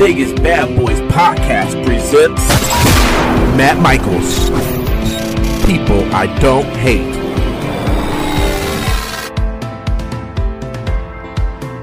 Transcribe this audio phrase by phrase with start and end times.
[0.00, 2.48] Vegas Badboyz podcast presents
[3.54, 4.48] Matt Michaels.
[5.66, 7.14] People I don't hate.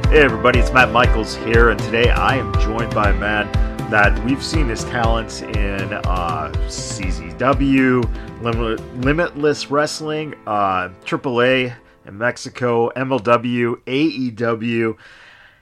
[0.09, 3.51] Hey everybody, it's Matt Michaels here, and today I am joined by a man
[3.91, 11.75] that we've seen his talents in uh, CZW, Lim- Limitless Wrestling, uh, AAA
[12.07, 14.97] in Mexico, MLW, AEW.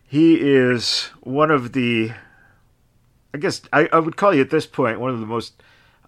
[0.07, 2.13] He is one of the,
[3.35, 5.61] I guess I, I would call you at this point one of the most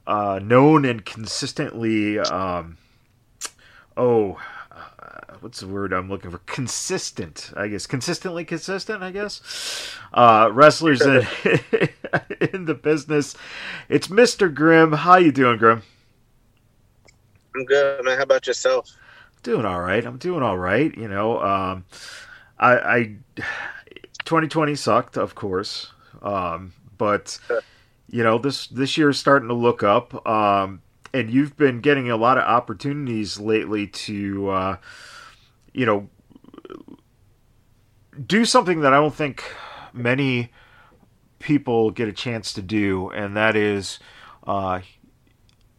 [0.08, 2.78] uh, known and consistently, um,
[3.98, 4.40] oh,
[4.72, 6.38] uh, what's the word I'm looking for?
[6.46, 7.86] Consistent, I guess.
[7.86, 9.42] Consistently consistent, I guess.
[10.14, 11.28] Uh, wrestlers in,
[12.54, 13.36] in the business.
[13.90, 14.52] It's Mr.
[14.54, 14.94] Grim.
[14.94, 15.82] How you doing, Grim?
[17.54, 18.16] I'm good, man.
[18.16, 18.90] How about yourself?
[19.44, 20.06] Doing all right.
[20.06, 20.98] I'm doing all right.
[20.98, 21.84] You know, um,
[22.58, 23.16] I, I
[24.24, 27.40] 2020 sucked, of course, um, but
[28.10, 30.26] you know this this year is starting to look up.
[30.28, 30.82] Um,
[31.14, 34.78] and you've been getting a lot of opportunities lately to, uh,
[35.74, 36.10] you know,
[38.26, 39.44] do something that I don't think
[39.94, 40.52] many
[41.40, 44.00] people get a chance to do, and that is,
[44.46, 44.82] uh,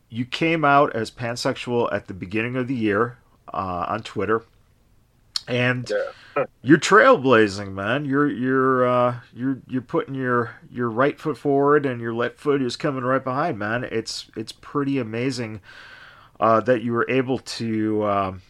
[0.09, 3.19] you came out as pansexual at the beginning of the year
[3.53, 4.45] uh, on Twitter,
[5.49, 6.45] and Yeah.
[6.63, 8.05] you're trailblazing, man.
[8.05, 12.63] You're you're uh, you're you're putting your your right foot forward, and your left foot
[12.63, 13.85] is coming right behind, man.
[13.85, 15.61] It's it's pretty amazing
[16.41, 18.43] uh, that you were able to, um,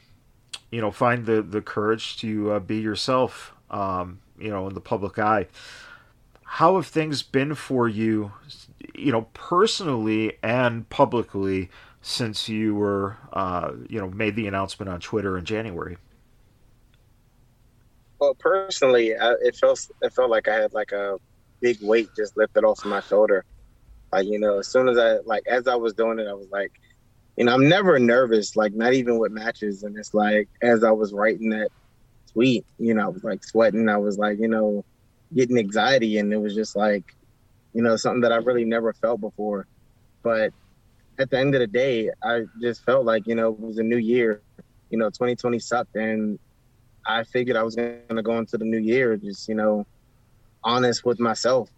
[0.71, 4.81] you know, find the the courage to uh, be yourself, um, you know, in the
[4.81, 5.47] public eye.
[6.45, 8.33] How have things been for you,
[8.95, 15.01] you know, personally and publicly since you were, uh, you know, made the announcement on
[15.01, 15.99] Twitter in January?
[18.21, 21.17] Well, personally, I, it felt it felt like I had like a
[21.61, 23.45] big weight just lifted off of my shoulder.
[24.13, 26.49] Like you know, as soon as I like as I was doing it, I was
[26.53, 26.73] like,
[27.37, 29.83] you know, I'm never nervous, like not even with matches.
[29.85, 31.71] And it's like as I was writing that
[32.33, 33.89] tweet, you know, I was like sweating.
[33.89, 34.85] I was like, you know,
[35.35, 37.05] getting anxiety, and it was just like,
[37.75, 39.67] you know, something that I really never felt before.
[40.25, 40.53] But
[41.19, 43.83] at the end of the day, I just felt like you know it was a
[43.85, 44.43] new year.
[44.91, 46.39] You know, 2020 sucked, and
[47.09, 49.87] I figured I was going to go into the new year just, you know,
[50.63, 51.71] honest with myself.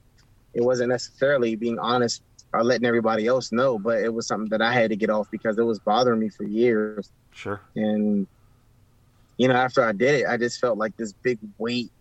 [0.52, 4.60] It wasn't necessarily being honest or letting everybody else know, but it was something that
[4.60, 7.08] I had to get off because it was bothering me for years.
[7.32, 7.60] Sure.
[7.76, 8.26] And,
[9.38, 11.92] you know, after I did it, I just felt like this big weight,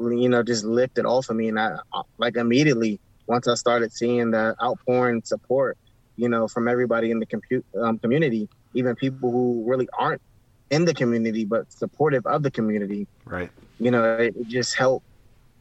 [0.00, 1.48] you know, just lifted off of me.
[1.48, 1.78] And I,
[2.18, 2.98] like, immediately,
[3.28, 5.78] once I started seeing the outpouring support,
[6.16, 10.22] you know, from everybody in the compute um, community, even people who really aren't
[10.70, 13.06] in the community but supportive of the community.
[13.24, 13.50] Right.
[13.78, 15.04] you know it, it just helped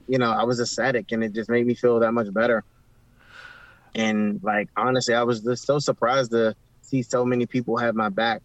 [0.08, 2.64] you know i was ecstatic and it just made me feel that much better.
[3.96, 8.10] And like honestly i was just so surprised to see so many people have my
[8.10, 8.42] back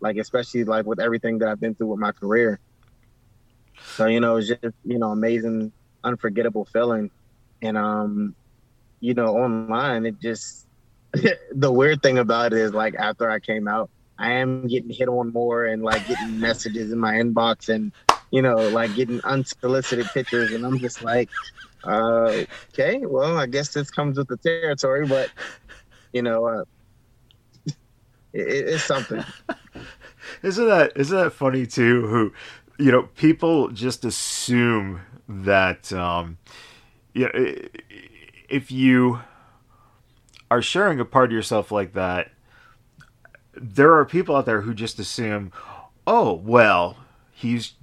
[0.00, 2.60] like especially like with everything that i've been through with my career.
[3.96, 5.72] So you know it's just you know amazing
[6.04, 7.10] unforgettable feeling.
[7.62, 8.34] And um
[9.00, 10.66] you know online it just
[11.52, 13.90] the weird thing about it is like after i came out
[14.22, 17.92] I am getting hit on more and like getting messages in my inbox and
[18.30, 21.28] you know like getting unsolicited pictures and I'm just like,
[21.84, 25.28] uh, okay, well I guess this comes with the territory, but
[26.12, 26.64] you know, uh,
[27.66, 27.74] it,
[28.32, 29.24] it's something.
[30.42, 32.06] Isn't that isn't that funny too?
[32.06, 32.32] Who,
[32.82, 36.38] you know, people just assume that, um,
[37.12, 37.56] you know,
[38.48, 39.20] if you
[40.50, 42.31] are sharing a part of yourself like that,
[43.54, 45.52] there are people out there who just assume,
[46.06, 46.96] oh well,
[47.30, 47.74] he's,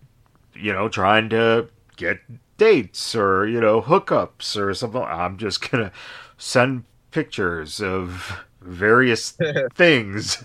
[0.55, 2.19] you know, trying to get
[2.57, 5.01] dates or you know hookups or something.
[5.01, 5.91] I'm just gonna
[6.37, 9.37] send pictures of various
[9.73, 10.43] things.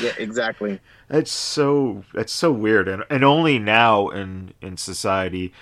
[0.00, 0.80] yeah, exactly.
[1.08, 5.52] That's so that's so weird, and and only now in in society,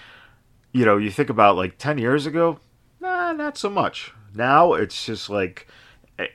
[0.73, 2.61] you know, you think about like ten years ago,
[3.01, 4.13] nah, not so much.
[4.35, 5.67] Now it's just like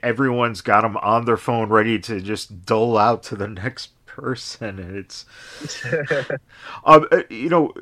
[0.02, 4.78] everyone's got them on their phone, ready to just dole out to the next person,
[4.78, 5.24] and it's,
[6.84, 7.72] um, you know,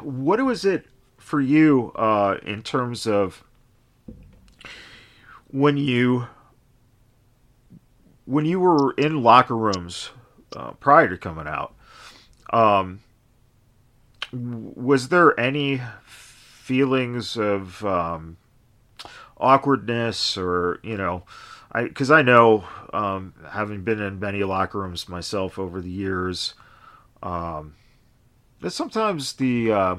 [0.00, 0.86] what was it
[1.18, 3.42] for you uh, in terms of
[5.48, 6.26] when you
[8.26, 10.10] when you were in locker rooms
[10.54, 11.74] uh, prior to coming out,
[12.52, 13.00] um,
[14.32, 18.36] was there any feelings of um,
[19.38, 21.24] awkwardness or you know,
[21.72, 26.54] I because I know um, having been in many locker rooms myself over the years,
[27.22, 27.74] um,
[28.60, 29.96] that sometimes the uh,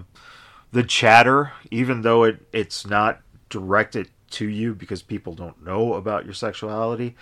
[0.72, 6.26] the chatter, even though it it's not directed to you because people don't know about
[6.26, 7.16] your sexuality.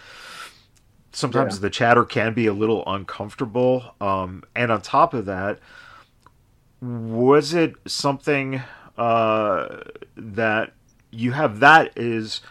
[1.11, 1.61] Sometimes Yeah.
[1.61, 3.93] the chatter can be a little uncomfortable.
[4.01, 5.59] Um, and on top of that,
[6.81, 8.61] was it something
[8.97, 9.81] uh,
[10.17, 10.73] that
[11.15, 12.41] you have that is,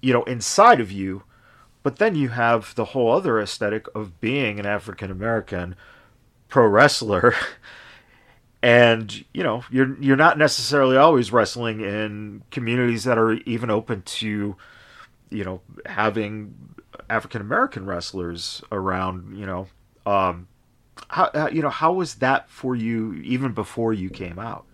[0.00, 1.22] you know, inside of you,
[1.82, 5.76] but then you have the whole other aesthetic of being an African American
[6.48, 7.34] pro wrestler.
[8.62, 14.02] and you know you're you're not necessarily always wrestling in communities that are even open
[14.02, 14.56] to
[15.30, 16.54] you know having
[17.08, 19.66] African American wrestlers around you know
[20.06, 20.48] um
[21.08, 24.66] how, you know how was that for you even before you came out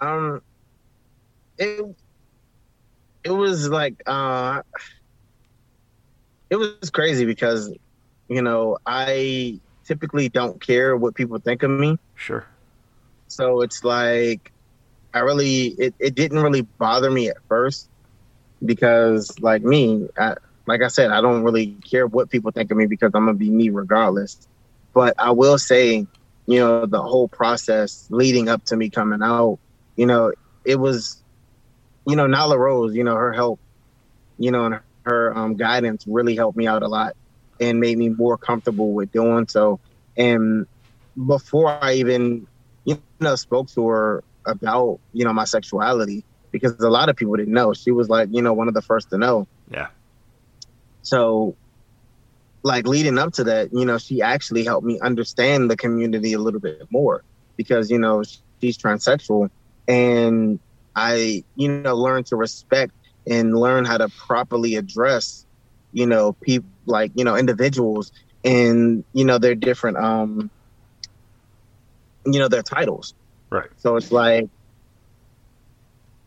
[0.00, 0.42] Um,
[1.58, 1.96] it
[3.24, 4.62] it was like uh,
[6.50, 7.72] it was crazy because
[8.28, 12.46] you know I typically don't care what people think of me, sure
[13.28, 14.52] so it's like
[15.14, 17.88] I really it, it didn't really bother me at first
[18.64, 20.34] because like me, I,
[20.66, 23.34] like I said, I don't really care what people think of me because I'm gonna
[23.38, 24.48] be me regardless.
[24.94, 26.06] But I will say,
[26.46, 29.58] you know, the whole process leading up to me coming out,
[29.96, 30.32] you know,
[30.64, 31.22] it was,
[32.08, 33.60] you know, Nyla Rose, you know, her help,
[34.38, 37.14] you know, and her um, guidance really helped me out a lot
[37.60, 39.78] and made me more comfortable with doing so.
[40.16, 40.66] And
[41.26, 42.46] before I even,
[42.86, 47.36] you know, spoke to her about, you know, my sexuality, because a lot of people
[47.36, 47.74] didn't know.
[47.74, 49.46] She was like, you know, one of the first to know.
[49.70, 49.88] yeah
[51.02, 51.56] So,
[52.62, 56.38] like leading up to that, you know, she actually helped me understand the community a
[56.38, 57.22] little bit more
[57.58, 58.22] because, you know,
[58.62, 59.50] she's transsexual
[59.86, 60.58] and
[60.98, 62.92] I, you know, learned to respect
[63.28, 65.46] and learn how to properly address,
[65.92, 68.10] you know, people like, you know, individuals
[68.44, 70.50] and, you know, their different, um,
[72.26, 73.14] you know, their titles.
[73.50, 74.48] right So it's like,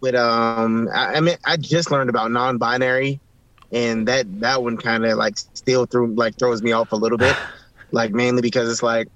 [0.01, 3.19] with um, I, I mean, I just learned about non-binary,
[3.71, 7.17] and that that one kind of like still through like throws me off a little
[7.17, 7.35] bit,
[7.91, 9.07] like mainly because it's like,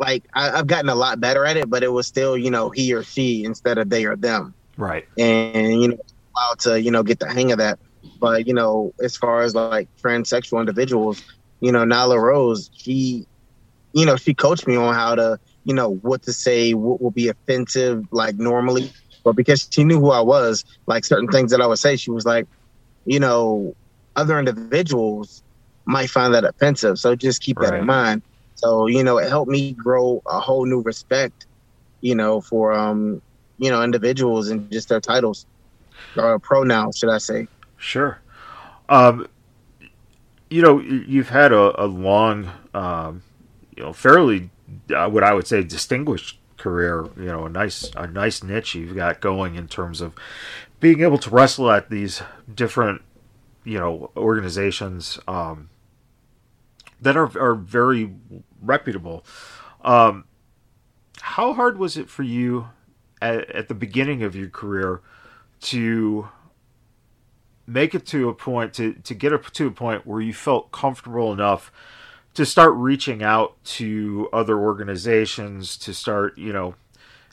[0.00, 2.70] like I, I've gotten a lot better at it, but it was still you know
[2.70, 5.98] he or she instead of they or them, right and you know,
[6.36, 7.78] how to you know get the hang of that.
[8.18, 11.22] But you know, as far as like transsexual individuals,
[11.60, 13.26] you know, Nyla Rose, she,
[13.92, 17.10] you know, she coached me on how to, you know, what to say, what will
[17.10, 18.90] be offensive, like normally.
[19.22, 22.10] But because she knew who I was, like certain things that I would say, she
[22.10, 22.46] was like,
[23.04, 23.74] you know,
[24.16, 25.42] other individuals
[25.84, 26.98] might find that offensive.
[26.98, 28.22] So just keep that in mind.
[28.60, 31.46] So, you know, it helped me grow a whole new respect,
[32.02, 33.22] you know, for um,
[33.58, 35.46] you know, individuals and just their titles.
[36.16, 37.46] Or pronouns, should I say.
[37.76, 38.20] Sure.
[38.88, 39.28] Um,
[40.48, 43.22] you know, you've had a, a long, um,
[43.76, 44.50] you know, fairly,
[44.94, 47.06] uh, what I would say, distinguished career.
[47.16, 50.14] You know, a nice, a nice niche you've got going in terms of
[50.80, 52.22] being able to wrestle at these
[52.52, 53.02] different,
[53.64, 55.68] you know, organizations um,
[57.00, 58.12] that are are very
[58.60, 59.24] reputable.
[59.82, 60.24] Um,
[61.20, 62.68] how hard was it for you
[63.20, 65.00] at, at the beginning of your career
[65.60, 66.28] to
[67.66, 70.72] make it to a point to to get up to a point where you felt
[70.72, 71.70] comfortable enough
[72.34, 76.74] to start reaching out to other organizations to start you know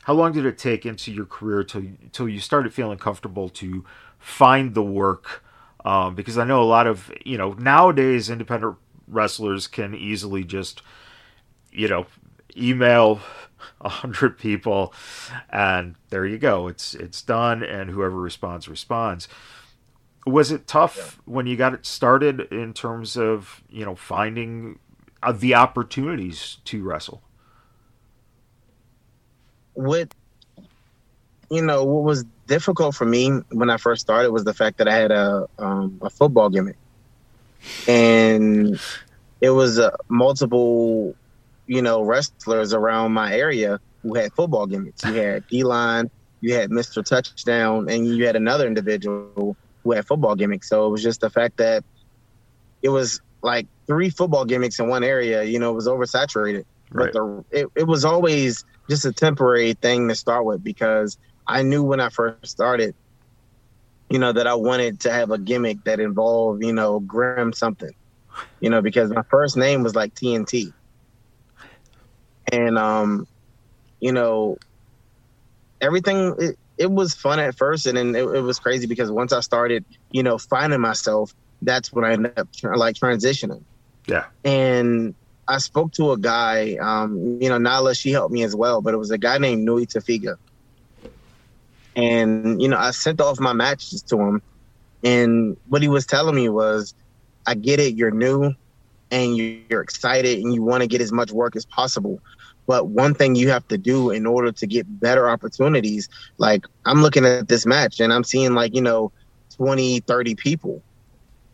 [0.04, 3.84] how long did it take into your career till till you started feeling comfortable to
[4.20, 5.44] find the work
[5.86, 8.76] um, because I know a lot of you know nowadays independent
[9.08, 10.82] wrestlers can easily just
[11.78, 12.06] you know
[12.58, 13.22] email
[13.82, 14.94] a hundred people
[15.50, 16.68] and there you go.
[16.68, 19.28] It's it's done and whoever responds responds.
[20.26, 24.80] Was it tough when you got it started in terms of you know finding
[25.24, 27.22] uh, the opportunities to wrestle?
[29.74, 30.14] What
[31.50, 34.88] you know what was difficult for me when I first started was the fact that
[34.88, 36.78] I had a um, a football gimmick,
[37.88, 38.80] and
[39.40, 41.16] it was uh, multiple
[41.68, 45.04] you know wrestlers around my area who had football gimmicks.
[45.06, 46.10] You had D line,
[46.42, 50.70] you had Mister Touchdown, and you had another individual who had football gimmicks.
[50.70, 51.84] So it was just the fact that
[52.82, 55.44] it was like three football gimmicks in one area.
[55.44, 59.74] You know, it was oversaturated right but the it, it was always just a temporary
[59.74, 62.96] thing to start with because I knew when I first started,
[64.10, 67.92] you know, that I wanted to have a gimmick that involved, you know, Grim something,
[68.60, 70.72] you know, because my first name was like TNT,
[72.52, 73.28] and um,
[74.00, 74.58] you know,
[75.82, 79.34] everything it, it was fun at first, and then it, it was crazy because once
[79.34, 83.64] I started, you know, finding myself, that's when I ended up tra- like transitioning
[84.08, 85.16] yeah and
[85.48, 88.94] I spoke to a guy, um, you know, Nyla, she helped me as well, but
[88.94, 90.36] it was a guy named Nui Tofiga.
[91.96, 94.42] And, you know, I sent off my matches to him.
[95.04, 96.94] And what he was telling me was,
[97.46, 98.54] I get it, you're new
[99.10, 102.20] and you're excited and you want to get as much work as possible.
[102.68, 107.02] But one thing you have to do in order to get better opportunities, like I'm
[107.02, 109.12] looking at this match and I'm seeing like, you know,
[109.56, 110.84] 20, 30 people.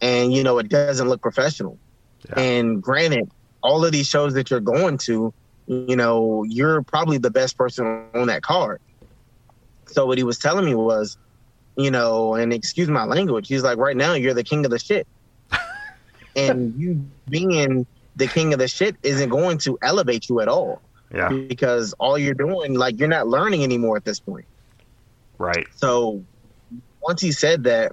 [0.02, 1.78] And, you know, it doesn't look professional.
[2.28, 2.40] Yeah.
[2.40, 3.30] And granted,
[3.62, 5.34] all of these shows that you're going to,
[5.68, 8.82] you know, you're probably the best person on that card.
[9.88, 11.18] So what he was telling me was,
[11.78, 14.80] you know, and excuse my language, he's like, right now you're the king of the
[14.80, 15.08] shit.
[16.36, 20.82] and you being the king of the shit isn't going to elevate you at all.
[21.14, 21.30] Yeah.
[21.30, 24.46] Because all you're doing, like, you're not learning anymore at this point.
[25.38, 25.68] Right.
[25.76, 26.24] So
[27.02, 27.92] once he said that,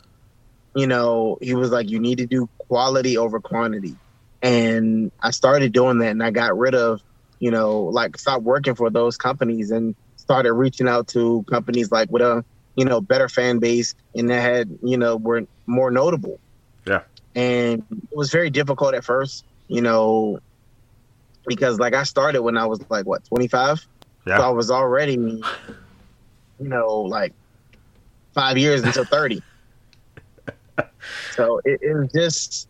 [0.75, 3.97] you know, he was like, you need to do quality over quantity.
[4.43, 7.03] And I started doing that and I got rid of,
[7.39, 12.11] you know, like stopped working for those companies and started reaching out to companies like
[12.11, 12.45] with a,
[12.77, 16.39] you know, better fan base and that had, you know, were more notable.
[16.87, 17.03] Yeah.
[17.35, 20.41] And it was very difficult at first, you know,
[21.47, 23.87] because like I started when I was like what, 25?
[24.27, 24.39] Yeah.
[24.39, 25.43] So I was already, you
[26.59, 27.33] know, like
[28.35, 29.43] five years until 30.
[31.33, 32.69] so it, it was just,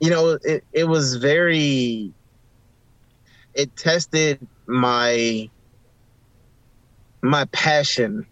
[0.00, 2.12] you know, it, it was very,
[3.54, 5.50] it tested my,
[7.22, 8.26] my passion.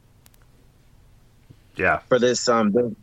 [1.76, 2.00] Yeah.
[2.09, 2.97] For this, um,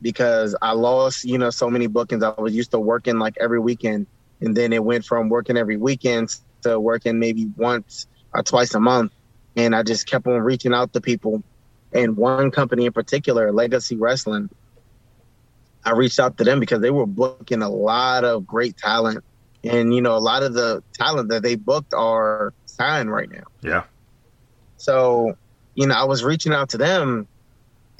[0.00, 2.22] because I lost, you know, so many bookings.
[2.22, 4.06] I was used to working like every weekend,
[4.40, 8.80] and then it went from working every weekend to working maybe once or twice a
[8.80, 9.12] month.
[9.56, 11.42] And I just kept on reaching out to people.
[11.92, 14.50] And one company in particular, Legacy Wrestling,
[15.84, 19.24] I reached out to them because they were booking a lot of great talent.
[19.64, 23.44] And, you know, a lot of the talent that they booked are signed right now.
[23.62, 23.84] Yeah.
[24.76, 25.36] So,
[25.74, 27.26] you know, I was reaching out to them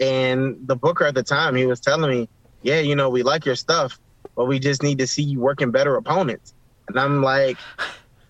[0.01, 2.29] and the booker at the time, he was telling me,
[2.63, 3.99] yeah, you know, we like your stuff,
[4.39, 6.55] but we just need to see you working better opponents.
[6.87, 7.59] And I'm like,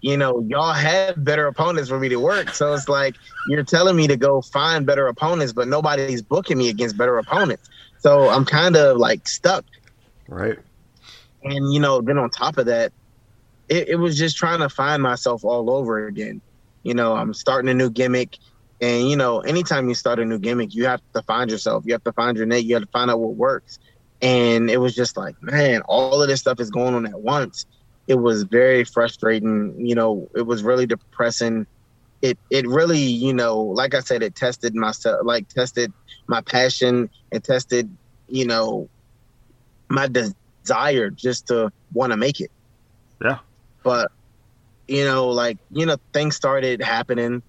[0.01, 2.55] you know, y'all have better opponents for me to work.
[2.55, 3.15] So it's like
[3.47, 7.69] you're telling me to go find better opponents, but nobody's booking me against better opponents.
[7.99, 9.67] So I'm kind of like stuck.
[10.29, 10.59] Right.
[11.45, 12.91] And you know, then on top of that,
[13.69, 16.41] it, it was just trying to find myself all over again.
[16.85, 18.39] You know, I'm starting a new gimmick.
[18.81, 21.85] And you know, anytime you start a new gimmick, you have to find yourself.
[21.85, 22.65] You have to find your niche.
[22.65, 23.79] You have to find out what works.
[24.21, 27.67] And it was just like, man, all of this stuff is going on at once.
[28.07, 29.75] It was very frustrating.
[29.79, 31.67] You know, it was really depressing.
[32.21, 35.93] It it really, you know, like I said, it tested myself, like tested
[36.27, 37.11] my passion.
[37.31, 37.95] It tested,
[38.29, 38.89] you know,
[39.89, 42.51] my desire just to want to make it.
[43.23, 43.39] Yeah.
[43.85, 44.11] But
[44.89, 47.43] you know, like you know, things started happening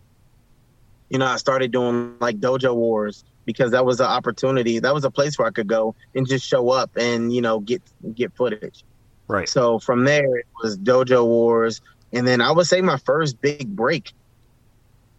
[1.09, 4.77] you know, I started doing like dojo wars because that was an opportunity.
[4.77, 7.60] That was a place where I could go and just show up and you know
[7.60, 7.82] get
[8.13, 8.84] get footage.
[9.27, 9.50] Right.
[9.50, 11.82] So from there it was dojo wars,
[12.13, 14.13] and then I would say my first big break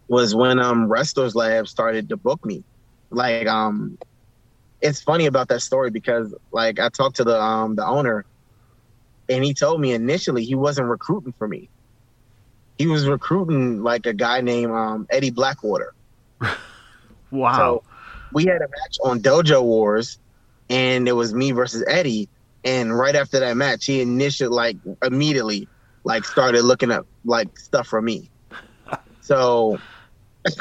[0.07, 2.63] was when um Wrestlers Lab started to book me.
[3.09, 3.97] Like um,
[4.79, 8.23] it's funny about that story because like I talked to the um the owner,
[9.27, 11.69] and he told me initially he wasn't recruiting for me
[12.81, 15.93] he was recruiting like a guy named um, Eddie Blackwater.
[17.31, 17.55] wow.
[17.55, 17.83] So
[18.33, 20.19] we had a match on Dojo Wars,
[20.69, 22.29] and it was me versus Eddie.
[22.63, 25.67] And right after that match, he initially like immediately
[26.03, 28.29] like started looking up like stuff for me.
[29.23, 29.77] So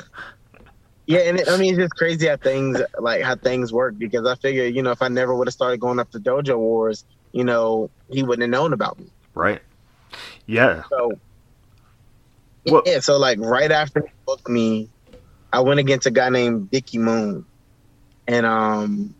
[1.06, 4.26] yeah, and it, I mean it's just crazy how things like how things work because
[4.26, 7.04] I figure you know if I never would have started going up to Dojo Wars,
[7.32, 9.06] you know he wouldn't have known about me.
[9.34, 9.62] Right.
[10.46, 10.82] Yeah.
[10.90, 11.12] So
[12.66, 14.90] well, yeah, so like right after he booked me,
[15.52, 17.46] I went against a guy named Dickie Moon.
[18.30, 19.12] And um,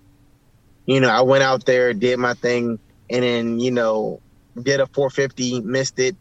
[0.87, 2.79] you know, I went out there, did my thing,
[3.11, 4.21] and then, you know,
[4.63, 6.15] did a 450, missed it,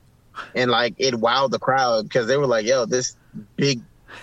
[0.55, 3.15] and like it wowed the crowd because they were like, yo, this
[3.57, 3.79] big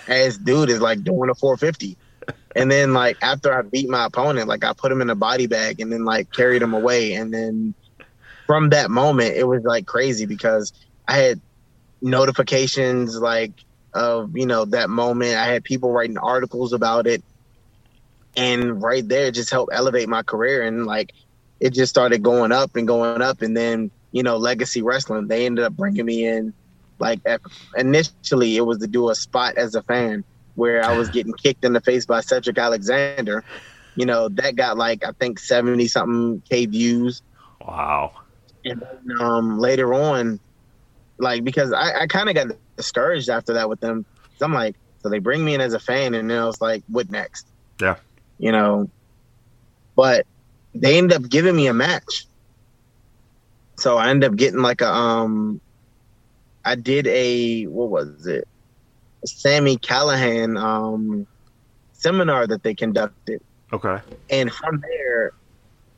[0.09, 1.97] ass dude is like doing a 450.
[2.57, 5.47] And then like after I beat my opponent, like I put him in a body
[5.47, 7.13] bag and then like carried him away.
[7.13, 7.73] And then
[8.49, 10.73] from that moment, it was like crazy because
[11.07, 11.41] I had
[12.03, 13.53] notifications like
[13.95, 15.37] of you know that moment.
[15.37, 17.23] I had people writing articles about it,
[18.37, 20.63] and right there just helped elevate my career.
[20.63, 21.13] And like
[21.61, 25.47] it just started going up and going up, and then you know Legacy Wrestling they
[25.47, 26.53] ended up bringing me in.
[26.99, 27.21] Like
[27.77, 30.25] initially, it was to do a spot as a fan
[30.55, 33.45] where I was getting kicked in the face by Cedric Alexander.
[33.95, 37.23] You know that got like I think seventy something k views.
[37.61, 38.13] Wow.
[38.65, 40.41] And then um, later on,
[41.19, 44.05] like because I, I kind of got discouraged after that with them.
[44.39, 46.61] So I'm like, so they bring me in as a fan, and then I was
[46.61, 47.47] like, what next?
[47.81, 47.97] Yeah.
[48.39, 48.91] You know,
[49.95, 50.27] but
[50.75, 52.27] they ended up giving me a match.
[53.79, 55.61] So I ended up getting like a um,
[56.65, 58.47] I did a what was it?
[59.25, 61.27] Sami Callihan um
[61.93, 63.41] seminar that they conducted.
[63.73, 63.99] Okay.
[64.31, 65.33] And from there,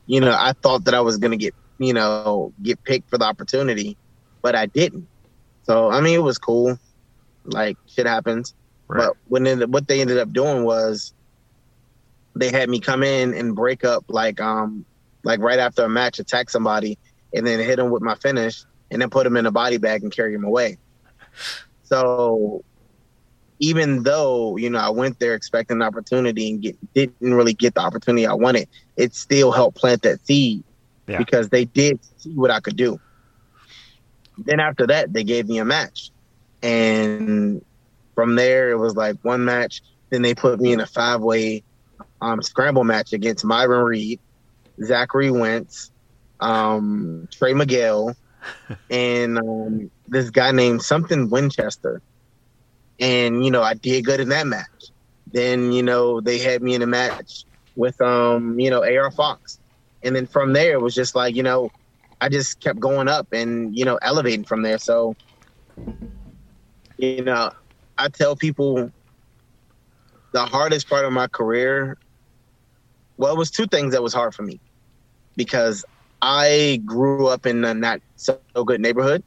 [0.07, 3.25] you know, I thought that I was gonna get, you know, get picked for the
[3.25, 3.97] opportunity,
[4.41, 5.07] but I didn't.
[5.63, 6.77] So I mean, it was cool.
[7.45, 8.53] Like shit happens.
[8.87, 9.07] Right.
[9.07, 11.13] But when it, what they ended up doing was
[12.39, 14.85] they had me come in and break up like um
[15.23, 16.97] like right after a match, attack somebody,
[17.33, 20.01] and then hit them with my finish, and then put them in a body bag
[20.03, 20.77] and carry them away.
[21.83, 22.63] So
[23.59, 27.75] even though you know I went there expecting an opportunity and get, didn't really get
[27.75, 30.63] the opportunity I wanted, it still helped plant that seed
[31.07, 31.17] Yeah.
[31.17, 32.99] because they did see what I could do.
[34.37, 36.11] Then after that, they gave me a match,
[36.63, 37.63] and
[38.15, 39.81] from there it was like one match.
[40.09, 41.63] Then they put me in a five way
[42.21, 44.19] um, scramble match against Myron Reed,
[44.83, 45.91] Zachary Wentz,
[46.39, 48.15] um, Trey Miguel,
[48.89, 52.01] and um, this guy named something Winchester.
[52.99, 54.91] And you know, I did good in that match.
[55.31, 57.45] Then you know they had me in a match
[57.75, 59.59] with um, you know AR Fox,
[60.03, 61.69] and then from there it was just like you know,
[62.19, 64.79] I just kept going up and you know elevating from there.
[64.79, 65.15] So
[66.97, 67.51] you know,
[67.97, 68.91] I tell people
[70.31, 71.97] the hardest part of my career.
[73.19, 74.61] Well, it was two things that was hard for me
[75.35, 75.83] because
[76.21, 79.23] I grew up in a not so good neighborhood.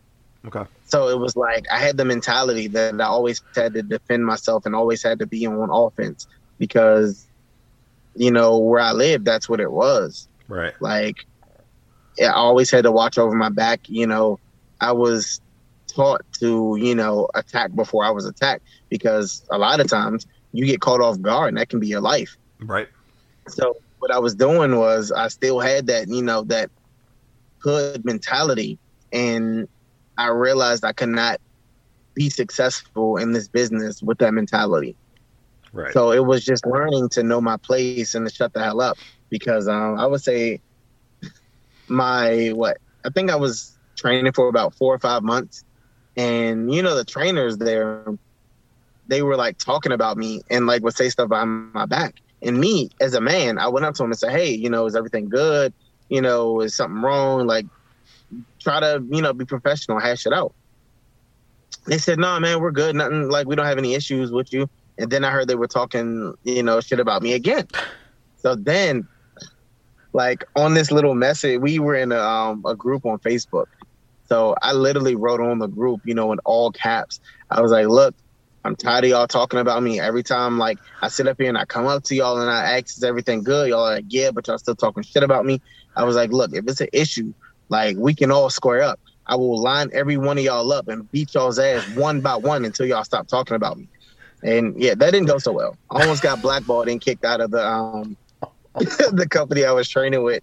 [0.46, 0.64] Okay.
[0.86, 4.64] So it was like I had the mentality that I always had to defend myself
[4.64, 6.26] and always had to be on offense
[6.58, 7.26] because,
[8.16, 10.26] you know, where I lived, that's what it was.
[10.48, 10.72] Right.
[10.80, 11.26] Like,
[12.18, 13.90] I always had to watch over my back.
[13.90, 14.40] You know,
[14.80, 15.42] I was
[15.86, 20.64] taught to, you know, attack before I was attacked because a lot of times you
[20.64, 22.38] get caught off guard and that can be your life.
[22.58, 22.88] Right.
[23.48, 26.70] So what I was doing was I still had that, you know, that
[27.58, 28.78] hood mentality
[29.12, 29.68] and
[30.18, 31.40] I realized I could not
[32.14, 34.96] be successful in this business with that mentality.
[35.72, 35.92] Right.
[35.92, 38.98] So it was just learning to know my place and to shut the hell up
[39.30, 40.60] because um, I would say
[41.88, 45.64] my what I think I was training for about four or five months,
[46.16, 48.04] and you know the trainers there,
[49.08, 52.16] they were like talking about me and like would say stuff behind my back.
[52.42, 54.86] And me as a man, I went up to him and said, "Hey, you know,
[54.86, 55.72] is everything good?
[56.08, 57.46] You know, is something wrong?
[57.46, 57.66] Like,
[58.60, 60.54] try to you know be professional, hash it out."
[61.86, 62.96] They said, "No, man, we're good.
[62.96, 63.28] Nothing.
[63.28, 66.34] Like, we don't have any issues with you." And then I heard they were talking,
[66.44, 67.66] you know, shit about me again.
[68.36, 69.06] So then,
[70.12, 73.66] like on this little message, we were in a, um, a group on Facebook.
[74.28, 77.20] So I literally wrote on the group, you know, in all caps.
[77.50, 78.14] I was like, "Look,
[78.64, 79.98] I'm tired of y'all talking about me.
[79.98, 82.78] Every time, like, I sit up here and I come up to y'all and I
[82.78, 83.68] ask, is everything good?
[83.68, 85.60] Y'all like, yeah, but y'all still talking shit about me.
[85.96, 87.34] I was like, look, if it's an issue,
[87.68, 89.00] like, we can all square up.
[89.26, 92.64] I will line every one of y'all up and beat y'all's ass one by one
[92.64, 93.88] until y'all stop talking about me.
[94.42, 95.76] And yeah, that didn't go so well.
[95.90, 98.16] I almost got blackballed and kicked out of the um
[98.74, 100.42] the company I was training with.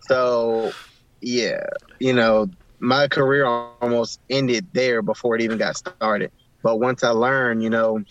[0.00, 0.72] So
[1.20, 1.66] yeah,
[1.98, 2.48] you know,
[2.80, 6.30] my career almost ended there before it even got started.
[6.62, 8.02] But once I learned, you know,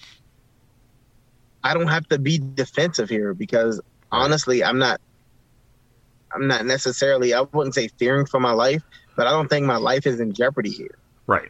[1.63, 5.01] I don't have to be defensive here because honestly, I'm not
[6.33, 8.83] I'm not necessarily I wouldn't say fearing for my life,
[9.15, 10.95] but I don't think my life is in jeopardy here.
[11.27, 11.49] Right.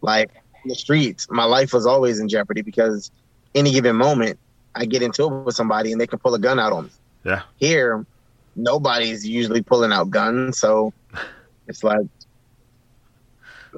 [0.00, 0.30] Like
[0.64, 3.10] the streets, my life was always in jeopardy because
[3.54, 4.38] any given moment
[4.74, 6.90] I get into it with somebody and they can pull a gun out on me.
[7.24, 7.42] Yeah.
[7.56, 8.06] Here,
[8.54, 10.92] nobody's usually pulling out guns, so
[11.68, 12.06] it's like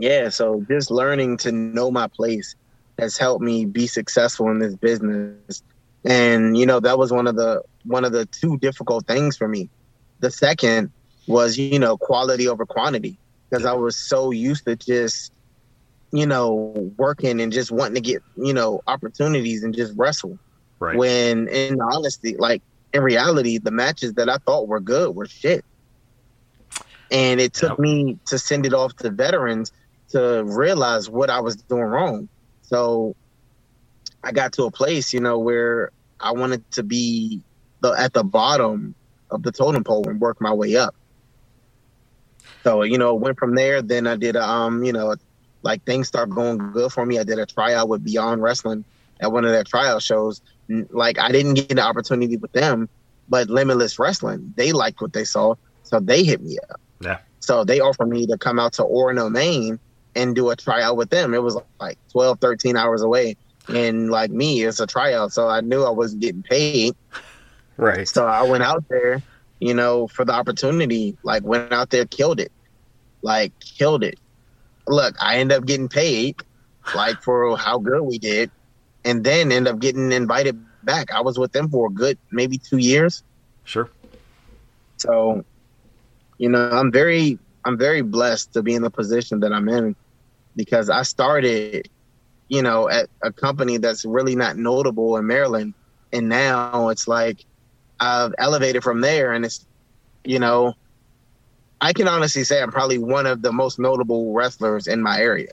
[0.00, 2.54] yeah, so just learning to know my place
[2.98, 5.62] has helped me be successful in this business.
[6.04, 9.48] And you know, that was one of the one of the two difficult things for
[9.48, 9.70] me.
[10.20, 10.92] The second
[11.26, 13.18] was, you know, quality over quantity
[13.50, 15.30] because I was so used to just
[16.12, 20.38] you know, working and just wanting to get, you know, opportunities and just wrestle.
[20.80, 20.96] Right.
[20.96, 25.64] When in honesty, like in reality, the matches that I thought were good were shit.
[27.12, 27.78] And it took Yep.
[27.78, 29.70] me to send it off to veterans
[30.10, 32.28] to realize what I was doing wrong.
[32.62, 33.14] So
[34.22, 37.40] I got to a place, you know, where I wanted to be
[37.80, 38.94] the, at the bottom
[39.30, 40.94] of the totem pole and work my way up.
[42.64, 43.80] So, you know, went from there.
[43.80, 45.14] Then I did, a, um, you know,
[45.62, 47.18] like things start going good for me.
[47.18, 48.84] I did a tryout with Beyond Wrestling
[49.20, 50.42] at one of their tryout shows.
[50.68, 52.88] Like I didn't get an opportunity with them,
[53.28, 56.80] but Limitless Wrestling, they liked what they saw, so they hit me up.
[57.00, 57.18] Yeah.
[57.40, 59.78] So they offered me to come out to Orono, Maine
[60.14, 61.34] and do a tryout with them.
[61.34, 63.36] It was like 12, 13 hours away.
[63.68, 65.32] And like me, it's a tryout.
[65.32, 66.94] So I knew I wasn't getting paid.
[67.76, 68.08] Right.
[68.08, 69.22] So I went out there,
[69.60, 72.52] you know, for the opportunity, like went out there, killed it.
[73.22, 74.18] Like killed it.
[74.86, 76.36] Look, I ended up getting paid
[76.94, 78.50] like for how good we did.
[79.04, 81.12] And then end up getting invited back.
[81.12, 83.22] I was with them for a good maybe two years.
[83.64, 83.88] Sure.
[84.96, 85.44] So,
[86.38, 89.96] you know, I'm very I'm very blessed to be in the position that I'm in
[90.56, 91.88] because I started,
[92.48, 95.74] you know, at a company that's really not notable in Maryland.
[96.12, 97.44] And now it's like
[98.00, 99.66] I've elevated from there and it's,
[100.24, 100.74] you know,
[101.80, 105.52] I can honestly say I'm probably one of the most notable wrestlers in my area.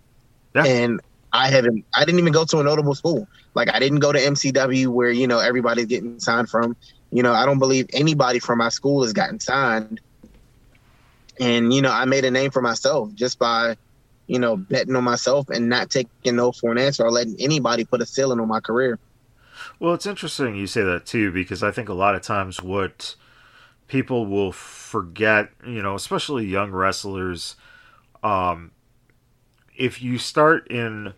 [0.55, 0.65] Yeah.
[0.65, 3.27] And I haven't I didn't even go to a notable school.
[3.53, 6.75] Like I didn't go to MCW where, you know, everybody's getting signed from.
[7.11, 10.01] You know, I don't believe anybody from my school has gotten signed.
[11.39, 13.77] And, you know, I made a name for myself just by,
[14.27, 17.85] you know, betting on myself and not taking no for an answer or letting anybody
[17.85, 18.99] put a ceiling on my career.
[19.79, 23.15] Well, it's interesting you say that too, because I think a lot of times what
[23.87, 27.55] people will forget, you know, especially young wrestlers,
[28.23, 28.71] um,
[29.75, 31.13] if you start in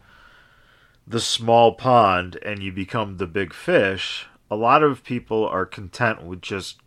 [1.08, 6.24] the small pond and you become the big fish, a lot of people are content
[6.24, 6.80] with just,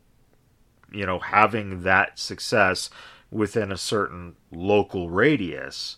[0.93, 2.91] you know, having that success
[3.33, 5.97] within a certain local radius.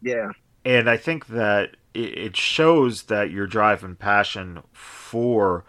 [0.00, 0.30] Yeah.
[0.64, 5.64] And I think that it shows that your drive and passion for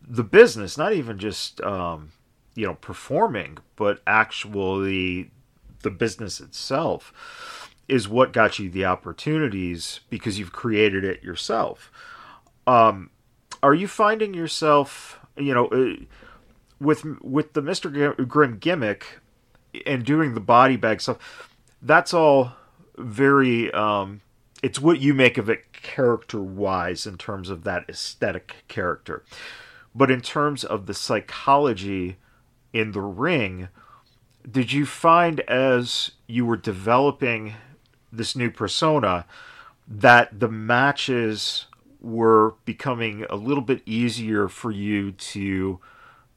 [0.00, 2.12] the business, not even just um,
[2.54, 5.30] you know performing, but actually
[5.82, 7.12] the business itself,
[7.88, 11.92] is what got you the opportunities because you've created it yourself.
[12.66, 13.10] Um,
[13.62, 16.04] are you finding yourself, you know, uh,
[16.80, 19.20] with with the Mister Grim gimmick
[19.84, 21.50] and doing the body bag stuff?
[21.82, 22.52] That's all
[22.96, 24.22] very um,
[24.62, 29.24] it's what you make of it character wise in terms of that aesthetic character.
[29.94, 32.16] But in terms of the psychology
[32.72, 33.68] in the ring,
[34.50, 37.54] did you find as you were developing
[38.12, 39.24] this new persona
[39.88, 41.66] that the matches
[42.00, 45.80] were becoming a little bit easier for you to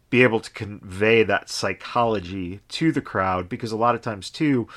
[0.10, 3.50] be able to convey that psychology to the crowd?
[3.50, 4.68] Because a lot of times, too,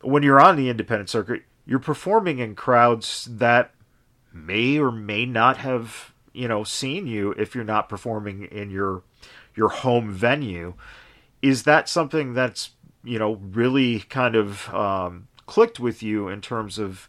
[0.00, 3.72] when you're on the independent circuit, you're performing in crowds that
[4.32, 9.02] may or may not have you know seen you if you're not performing in your
[9.54, 10.74] your home venue
[11.42, 12.70] is that something that's
[13.04, 17.08] you know really kind of um, clicked with you in terms of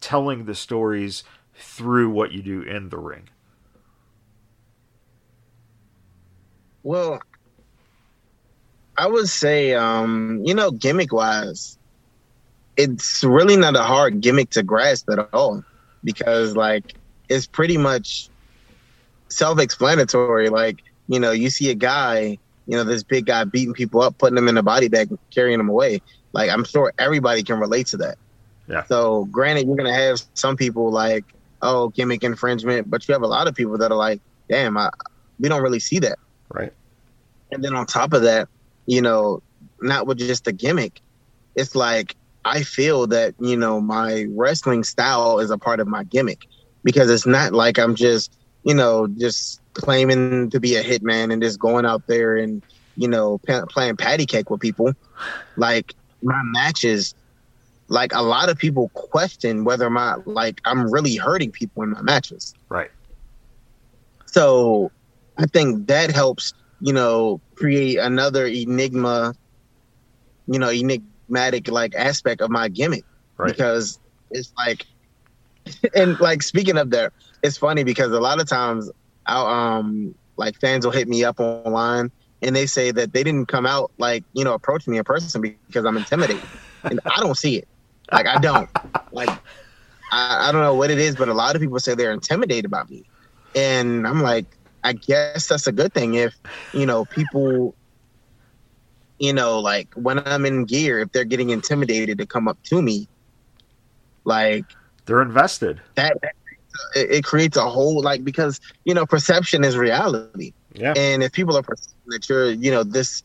[0.00, 1.24] telling the stories
[1.54, 3.28] through what you do in the ring
[6.82, 7.20] well
[8.96, 11.78] i would say um you know gimmick wise
[12.76, 15.62] it's really not a hard gimmick to grasp at all
[16.02, 16.94] because like
[17.28, 18.30] it's pretty much
[19.28, 20.48] self-explanatory.
[20.48, 24.16] Like you know you see a guy you know this big guy beating people up
[24.18, 26.00] putting them in a body bag carrying them away.
[26.32, 28.16] Like i'm sure everybody can relate to that.
[28.68, 28.84] Yeah.
[28.84, 31.24] So granted you're gonna have some people like
[31.62, 34.90] oh gimmick infringement but you have a lot of people that are like damn I,
[35.38, 36.18] we don't really see that
[36.50, 36.72] right
[37.52, 38.48] and then on top of that
[38.86, 39.40] you know
[39.80, 41.00] not with just the gimmick
[41.54, 46.04] it's like I feel that, you know, my wrestling style is a part of my
[46.04, 46.40] gimmick
[46.84, 51.42] because it's not like I'm just, you know, just claiming to be a hitman and
[51.42, 52.62] just going out there and,
[52.96, 54.92] you know, p- playing patty cake with people.
[55.56, 57.14] Like my matches,
[57.88, 62.02] like a lot of people question whether my, like, I'm really hurting people in my
[62.02, 62.54] matches.
[62.70, 62.90] Right.
[64.26, 64.90] So
[65.40, 69.34] I think that helps, you know, create another enigma,
[70.46, 73.04] you know, enigmatic like aspect of my gimmick.
[73.38, 73.52] Right.
[73.52, 73.98] because
[74.30, 74.84] it's like
[75.94, 78.90] and like speaking of that it's funny because a lot of times
[79.26, 83.46] I'll um like fans will hit me up online and they say that they didn't
[83.46, 86.50] come out like you know approach me in person because I'm intimidated.
[86.84, 87.68] And I don't see it.
[88.12, 88.68] Like I don't.
[89.12, 89.28] Like
[90.12, 92.70] I, I don't know what it is but a lot of people say they're intimidated
[92.70, 93.04] by me.
[93.54, 94.46] And I'm like
[94.82, 96.34] I guess that's a good thing if
[96.72, 97.74] you know people
[99.20, 102.80] you know, like when I'm in gear, if they're getting intimidated to come up to
[102.80, 103.06] me,
[104.24, 104.64] like
[105.04, 105.80] they're invested.
[105.94, 106.16] That,
[106.96, 110.54] it, it, creates a whole like because you know perception is reality.
[110.74, 110.94] Yeah.
[110.96, 113.22] And if people are perceiving that you're, you know, this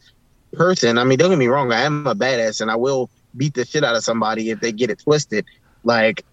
[0.54, 3.54] person, I mean, don't get me wrong, I am a badass and I will beat
[3.54, 5.46] the shit out of somebody if they get it twisted.
[5.84, 6.26] Like,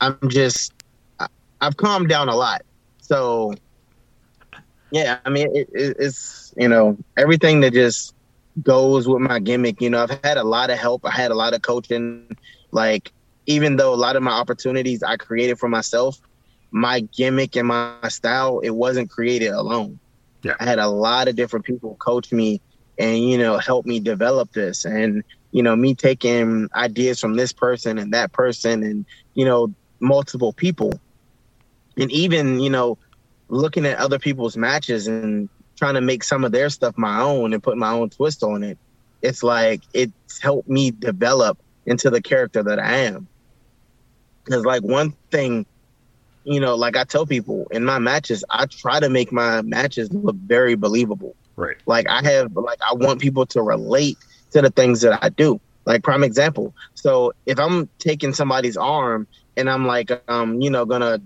[0.00, 0.72] I'm just,
[1.20, 1.28] I,
[1.60, 2.62] have calmed down a lot.
[3.00, 3.54] So,
[4.94, 8.14] yeah, I mean, it, it, it's, you know, everything that just
[8.62, 9.82] goes with my gimmick.
[9.82, 11.04] You know, I've had a lot of help.
[11.04, 12.36] I had a lot of coaching.
[12.70, 13.10] Like,
[13.46, 16.20] even though a lot of my opportunities I created for myself,
[16.70, 19.98] my gimmick and my style, it wasn't created alone.
[20.42, 20.54] Yeah.
[20.60, 22.60] I had a lot of different people coach me
[22.96, 24.84] and, you know, help me develop this.
[24.84, 29.74] And, you know, me taking ideas from this person and that person and, you know,
[29.98, 30.92] multiple people.
[31.96, 32.96] And even, you know,
[33.54, 37.52] looking at other people's matches and trying to make some of their stuff my own
[37.52, 38.78] and put my own twist on it.
[39.22, 43.26] It's like it's helped me develop into the character that I am.
[44.44, 45.64] Because like one thing,
[46.44, 50.12] you know, like I tell people in my matches, I try to make my matches
[50.12, 51.34] look very believable.
[51.56, 51.76] Right.
[51.86, 54.18] Like I have like I want people to relate
[54.50, 55.60] to the things that I do.
[55.86, 56.74] Like prime example.
[56.94, 61.20] So if I'm taking somebody's arm and I'm like um, you know, gonna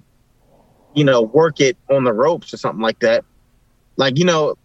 [0.99, 3.25] you know, work it on the ropes or something like that.
[3.97, 4.57] Like, you know,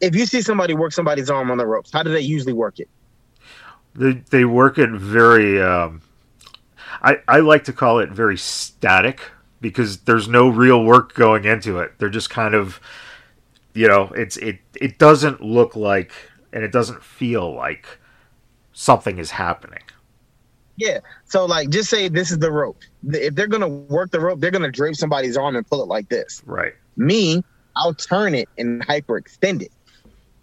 [0.00, 2.78] if you see somebody work somebody's arm on the ropes, how do they usually work
[2.78, 2.88] it?
[3.94, 5.60] They they work it very.
[5.60, 6.02] Um,
[7.02, 9.20] I I like to call it very static
[9.60, 11.98] because there's no real work going into it.
[11.98, 12.80] They're just kind of,
[13.74, 16.12] you know, it's it it doesn't look like
[16.52, 17.98] and it doesn't feel like
[18.72, 19.82] something is happening.
[20.82, 20.98] Yeah.
[21.26, 22.80] So like, just say this is the rope.
[23.08, 26.08] If they're gonna work the rope, they're gonna drape somebody's arm and pull it like
[26.08, 26.42] this.
[26.44, 26.74] Right.
[26.96, 27.44] Me,
[27.76, 29.70] I'll turn it and hyperextend it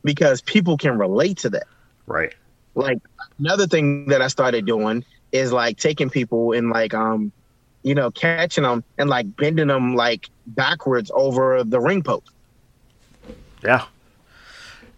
[0.05, 1.67] because people can relate to that.
[2.07, 2.33] Right.
[2.73, 2.99] Like
[3.37, 7.33] another thing that I started doing is like taking people and like um,
[7.83, 12.29] you know, catching them and like bending them like backwards over the ring post.
[13.61, 13.83] Yeah.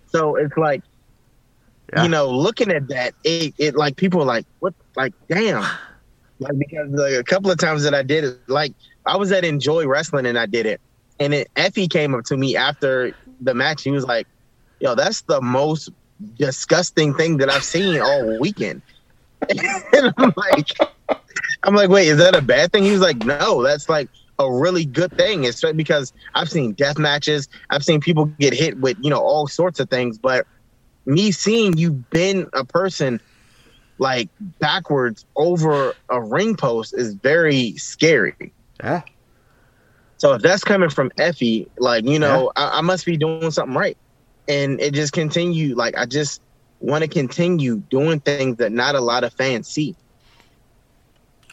[0.09, 0.83] So it's like,
[1.93, 2.03] Yeah.
[2.03, 5.65] you know, looking at that, it, it like people are like, what, like, damn,
[6.39, 8.73] like because like, a couple of times that I did it, like
[9.05, 10.81] I was at Enjoy Wrestling and I did it,
[11.19, 13.83] and it, Effy came up to me after the match.
[13.83, 14.27] He was like,
[14.79, 15.89] "Yo, that's the most
[16.37, 18.81] disgusting thing that I've seen all weekend."
[19.49, 20.69] and I'm like,
[21.63, 22.83] I'm like, wait, is that a bad thing?
[22.83, 25.43] He was like, no, that's like a really good thing.
[25.43, 29.47] It's because I've seen death matches, I've seen people get hit with you know all
[29.47, 30.47] sorts of things, but
[31.05, 33.19] me seeing you bend a person
[33.97, 38.53] like backwards over a ring post is very scary.
[38.83, 39.03] Yeah.
[40.17, 43.75] So if that's coming from Effy, like you know, I, I must be doing something
[43.75, 43.97] right,
[44.47, 45.75] and it just continue.
[45.75, 46.41] Like I just
[46.79, 49.95] want to continue doing things that not a lot of fans see.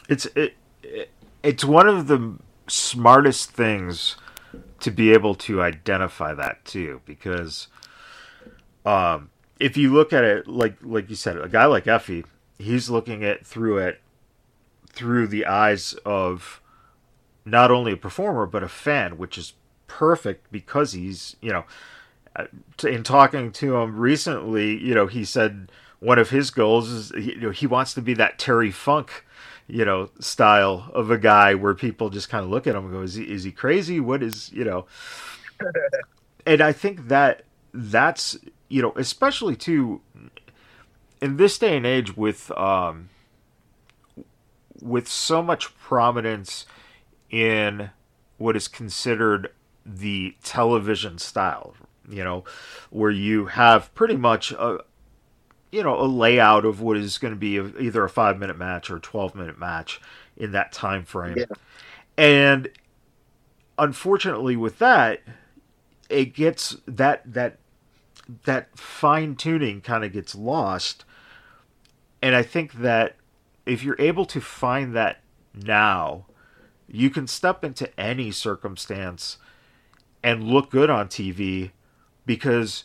[0.07, 1.11] It's it, it
[1.43, 2.35] it's one of the
[2.67, 4.15] smartest things
[4.79, 7.67] to be able to identify that too because
[8.85, 9.29] um
[9.59, 12.25] if you look at it like like you said a guy like Effy
[12.57, 14.01] he's looking at through it
[14.87, 16.61] through the eyes of
[17.45, 19.53] not only a performer but a fan which is
[19.87, 21.65] perfect because he's you know
[22.35, 22.45] uh,
[22.83, 27.39] in talking to him recently you know he said one of his goals is you
[27.39, 29.25] know he wants to be that Terry Funk
[29.67, 32.93] you know style of a guy where people just kind of look at him and
[32.93, 33.99] go is he, is he crazy?
[33.99, 34.85] What is you know?
[36.45, 37.43] And i think that
[37.73, 38.37] that's
[38.69, 40.01] you know especially too
[41.21, 43.09] in this day and age with um
[44.81, 46.65] with so much prominence
[47.29, 47.89] in
[48.37, 49.49] what is considered
[49.85, 51.73] the television style
[52.07, 52.43] you know
[52.89, 54.77] where you have pretty much a,
[55.71, 58.57] you know a layout of what is going to be a, either a five minute
[58.57, 59.99] match or a 12 minute match
[60.37, 61.45] in that time frame Yeah.
[62.17, 62.69] and
[63.77, 65.21] unfortunately with that
[66.09, 67.57] it gets that that
[68.45, 71.05] that fine tuning kind of gets lost
[72.21, 73.15] and i think that
[73.65, 75.21] if you're able to find that
[75.53, 76.25] now
[76.87, 79.37] you can step into any circumstance
[80.23, 81.71] and look good on tv
[82.25, 82.83] because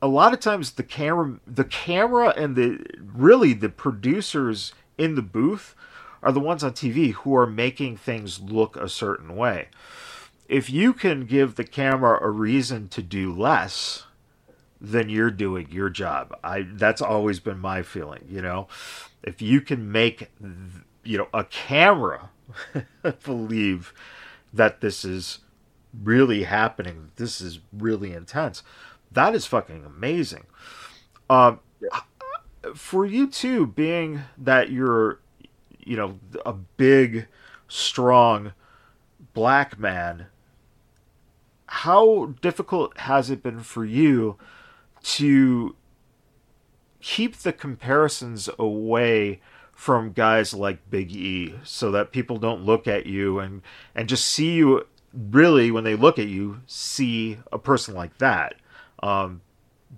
[0.00, 5.22] a lot of times the camera the camera and the really the producers in the
[5.22, 5.74] booth
[6.22, 9.68] are the ones on TV who are making things look a certain way.
[10.48, 14.04] If you can give the camera a reason to do less,
[14.80, 16.36] then you're doing your job.
[16.44, 18.68] I that's always been my feeling, you know.
[19.22, 20.30] If you can make
[21.02, 22.30] you know a camera
[23.24, 23.92] believe
[24.52, 25.40] that this is
[26.02, 28.62] really happening, this is really intense
[29.16, 30.44] that is fucking amazing.
[31.28, 31.60] Um,
[32.74, 35.20] for you too, being that you're,
[35.78, 37.26] you know, a big,
[37.68, 38.52] strong
[39.32, 40.26] black man,
[41.76, 44.36] how difficult has it been for you
[45.02, 45.76] to
[47.00, 49.40] keep the comparisons away
[49.72, 53.60] from guys like Big E so that people don't look at you and
[53.94, 58.54] and just see you really when they look at you see a person like that
[59.02, 59.42] um,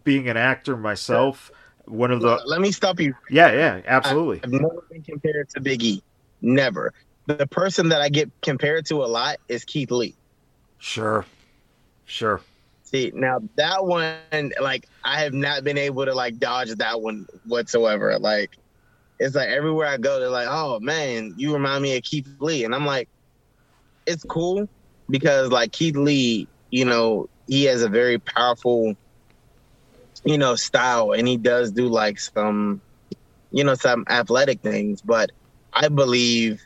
[0.04, 1.50] being an actor myself,
[1.84, 3.14] one of the Let me stop you.
[3.30, 4.40] yeah, yeah, absolutely.
[4.42, 6.02] I've never been compared to Big E.
[6.42, 6.92] Never.
[7.26, 10.14] The person that I get compared to a lot is Keith Lee.
[10.78, 11.24] Sure,
[12.08, 12.40] sure.
[12.82, 17.26] See, now that one, like, I have not been able to like dodge that one
[17.46, 18.18] whatsoever.
[18.18, 18.56] Like,
[19.18, 22.64] it's like everywhere I go, they're like, "Oh man, you remind me of Keith Lee,"
[22.64, 23.08] and I'm like,
[24.06, 24.68] it's cool
[25.10, 28.94] because like Keith Lee, you know, he has a very powerful,
[30.24, 32.80] you know, style, and he does do like some,
[33.50, 35.02] you know, some athletic things.
[35.02, 35.30] But
[35.74, 36.64] I believe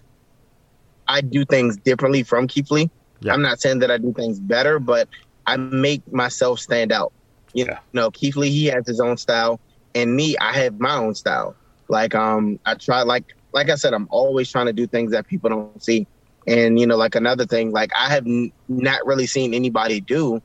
[1.08, 2.90] I do things differently from Keith Lee.
[3.20, 3.32] Yeah.
[3.32, 5.08] I'm not saying that I do things better, but
[5.46, 7.12] I make myself stand out.
[7.54, 7.78] You Yeah.
[7.92, 9.60] know, Keith Lee, he has his own style,
[9.94, 11.56] and me, I have my own style.
[11.88, 15.26] Like, um, I try, like, like I said, I'm always trying to do things that
[15.26, 16.06] people don't see.
[16.46, 20.40] And you know, like another thing, like I have n- not really seen anybody do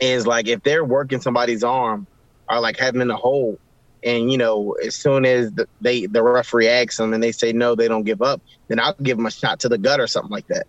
[0.00, 2.06] is like if they're working somebody's arm
[2.50, 3.58] or like having in a hole,
[4.04, 7.52] and you know, as soon as the, they the referee asks them and they say
[7.52, 10.06] no, they don't give up, then I'll give them a shot to the gut or
[10.06, 10.66] something like that.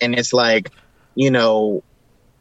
[0.00, 0.70] And it's like,
[1.14, 1.82] you know,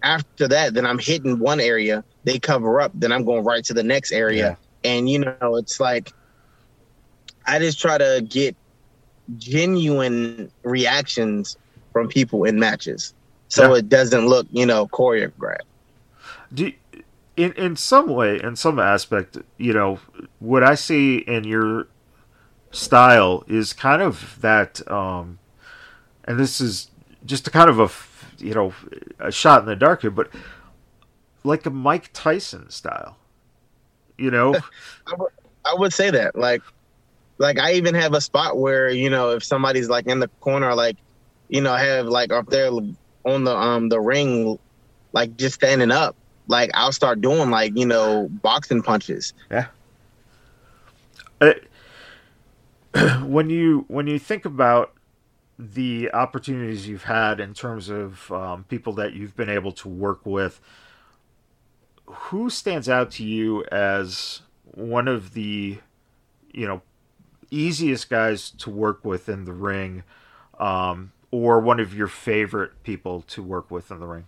[0.04, 3.74] after that, then I'm hitting one area, they cover up, then I'm going right to
[3.74, 4.58] the next area.
[4.84, 6.12] And you know, it's like
[7.46, 8.56] I just try to get
[9.38, 11.58] genuine reactions
[11.92, 13.14] from people in matches.
[13.50, 13.80] So Yeah.
[13.80, 15.62] it doesn't look, you know, choreographed.
[16.54, 16.72] Do
[17.36, 20.00] in in some way, in some aspect, you know,
[20.40, 21.88] what I see in your
[22.72, 25.40] style is kind of that, um,
[26.26, 26.90] and this is
[27.26, 27.88] just a kind of a
[28.42, 28.74] you know
[29.20, 30.30] a shot in the dark here, but
[31.44, 33.18] like a Mike Tyson style,
[34.18, 34.56] you know.
[35.66, 36.36] I would say that.
[36.36, 36.62] Like
[37.40, 40.76] like I even have a spot where, you know, if somebody's like in the corner,
[40.76, 40.98] like,
[41.48, 44.60] you know, have like up there on the um the ring,
[45.14, 46.16] like just standing up,
[46.48, 49.34] like I'll start doing like, you know, boxing punches.
[51.42, 51.54] Uh,
[53.26, 54.94] when you when you think about
[55.60, 60.26] the opportunities you've had in terms of um, people that you've been able to work
[60.26, 60.62] with,
[62.06, 65.78] who stands out to you as one of the
[66.52, 66.82] you know
[67.52, 70.04] easiest guys to work with in the ring,
[70.60, 74.28] um, or one of your favorite people to work with in the ring?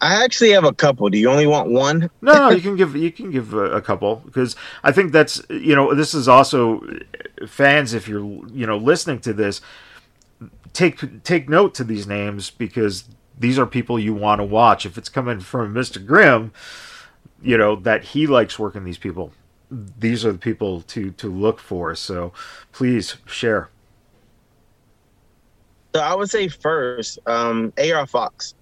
[0.00, 1.08] I actually have a couple.
[1.10, 2.10] Do you only want one?
[2.22, 5.40] No, no, you can give you can give a, a couple because I think that's
[5.50, 6.82] you know this is also
[7.46, 9.60] fans if you're you know listening to this
[10.72, 13.04] take take note to these names because
[13.38, 16.04] these are people you want to watch if it's coming from Mr.
[16.04, 16.52] Grim
[17.42, 19.32] you know that he likes working these people
[19.70, 22.32] these are the people to to look for so
[22.72, 23.70] please share
[25.94, 28.54] So I would say first, um, AR Fox.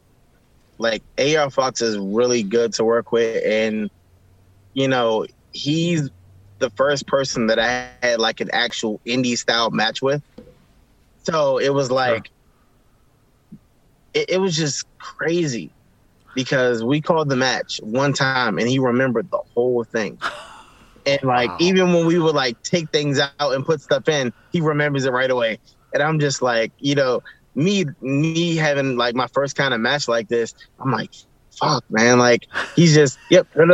[0.78, 3.90] Like AR Fox is really good to work with, and
[4.74, 6.10] you know he's
[6.60, 9.94] the first person that I had like an actual indie style match with.
[11.18, 12.30] So it was like,
[14.14, 15.74] it, it was just crazy
[16.34, 20.18] because we called the match one time and he remembered the whole thing.
[21.06, 21.58] And like Wow.
[21.58, 25.02] even when we would like take things out and put stuff in, he remembers it
[25.12, 25.58] right away.
[25.92, 27.20] And I'm just like, you know,
[27.56, 31.10] me me having like my first kind of match like this, I'm like,
[31.50, 32.18] fuck, man.
[32.18, 33.70] Like he's just, yep, and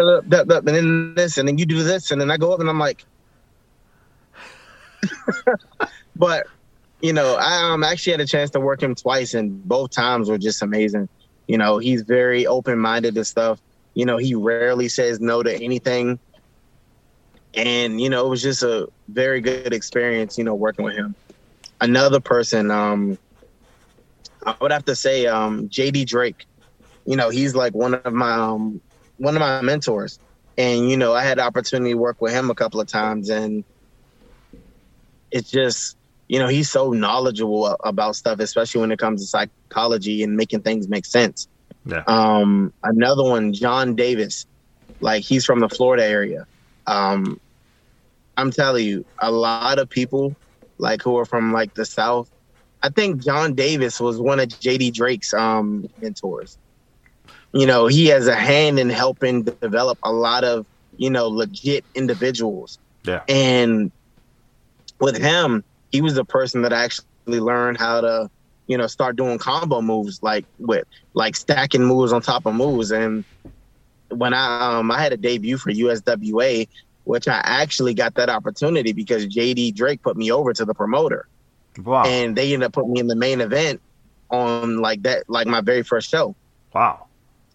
[0.66, 3.04] then this, and then you do this, and then I go up and I'm like,
[6.16, 6.46] but
[7.00, 10.30] you know, I um actually had a chance to work him twice, and both times
[10.30, 11.08] were just amazing.
[11.48, 13.60] You know, he's very open minded to stuff.
[13.94, 16.18] You know, he rarely says no to anything.
[17.54, 21.14] And, you know, it was just a very good experience, you know, working with him.
[21.80, 23.18] Another person, um,
[24.44, 26.44] I would have to say, um, JD Drake.
[27.06, 28.80] You know, he's like one of my um,
[29.16, 30.18] one of my mentors.
[30.56, 33.30] And, you know, I had the opportunity to work with him a couple of times
[33.30, 33.64] and
[35.30, 35.96] it's just
[36.28, 40.62] you know he's so knowledgeable about stuff especially when it comes to psychology and making
[40.62, 41.48] things make sense
[41.84, 42.04] Yeah.
[42.06, 44.46] um another one john davis
[45.00, 46.46] like he's from the florida area
[46.86, 47.38] um
[48.36, 50.36] i'm telling you a lot of people
[50.78, 52.28] like who are from like the south
[52.82, 56.58] i think john davis was one of jd drake's um mentors.
[57.54, 60.66] You know he has a hand in helping develop a lot of
[60.96, 62.78] you know legit individuals.
[63.04, 63.22] Yeah.
[63.28, 63.90] and
[65.00, 68.28] with him he was the person that actually learned how to
[68.68, 72.90] you know start doing combo moves like with like stacking moves on top of moves.
[72.90, 73.24] And
[74.08, 76.68] when i um i had a debut for uswa
[77.04, 81.26] which i actually got that opportunity because jd drake put me over to the promoter
[81.78, 83.80] wow and they ended up putting me in the main event
[84.30, 86.34] on like that like my very first show
[86.74, 87.06] wow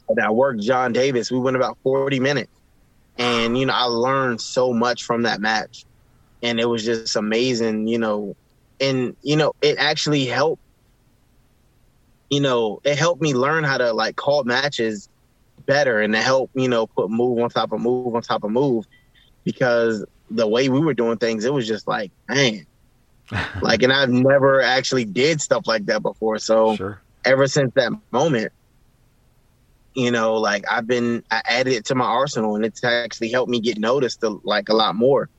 [0.10, 1.32] and I worked John Davis.
[1.32, 2.52] We went about 40 minutes.
[3.18, 5.86] And, you know, I learned so much from that match.
[6.44, 8.36] And it was just amazing, you know.
[8.80, 10.62] And, you know, it actually helped,
[12.30, 15.10] you know, it helped me learn how to like call matches
[15.66, 18.52] better and to help, you know, put move on top of move on top of
[18.52, 18.86] move
[19.44, 22.66] because the way we were doing things, it was just like, man.
[23.62, 26.38] like, and I've never actually did stuff like that before.
[26.40, 27.04] So Sure.
[27.26, 28.52] ever since that moment,
[29.96, 33.50] you know, like I've been I added it to my arsenal and it's actually helped
[33.50, 35.30] me get noticed a, like a lot more.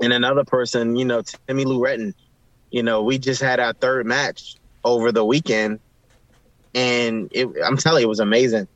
[0.00, 2.12] And another person, you know, Timmy Lou Retton,
[2.70, 5.80] you know, we just had our third match over the weekend
[6.74, 8.68] and it, I'm telling you, it was amazing.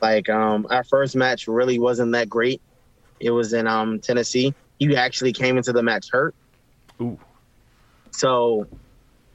[0.00, 2.62] Like um our first match really wasn't that great.
[3.20, 4.54] It was in um Tennessee.
[4.78, 6.34] He actually came into the match hurt.
[7.02, 7.18] Ooh.
[8.18, 8.66] So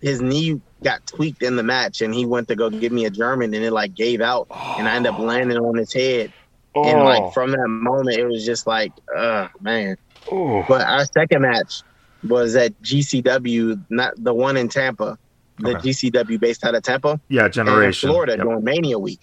[0.02, 3.10] his knee got tweaked in the match and he went to go give me a
[3.10, 6.34] German and it like gave out and I ended up landing on his head.
[6.76, 7.04] And Oh.
[7.06, 9.96] like from that moment it was just like, uh man.
[10.32, 10.64] Oh.
[10.68, 11.84] But our second match
[12.28, 15.18] was at GCW, not the one in Tampa,
[15.60, 15.90] the Okay.
[15.90, 17.20] GCW based out of Tampa.
[17.30, 18.10] Yeah, generation.
[18.10, 18.42] Florida Yep.
[18.46, 19.22] during Mania week.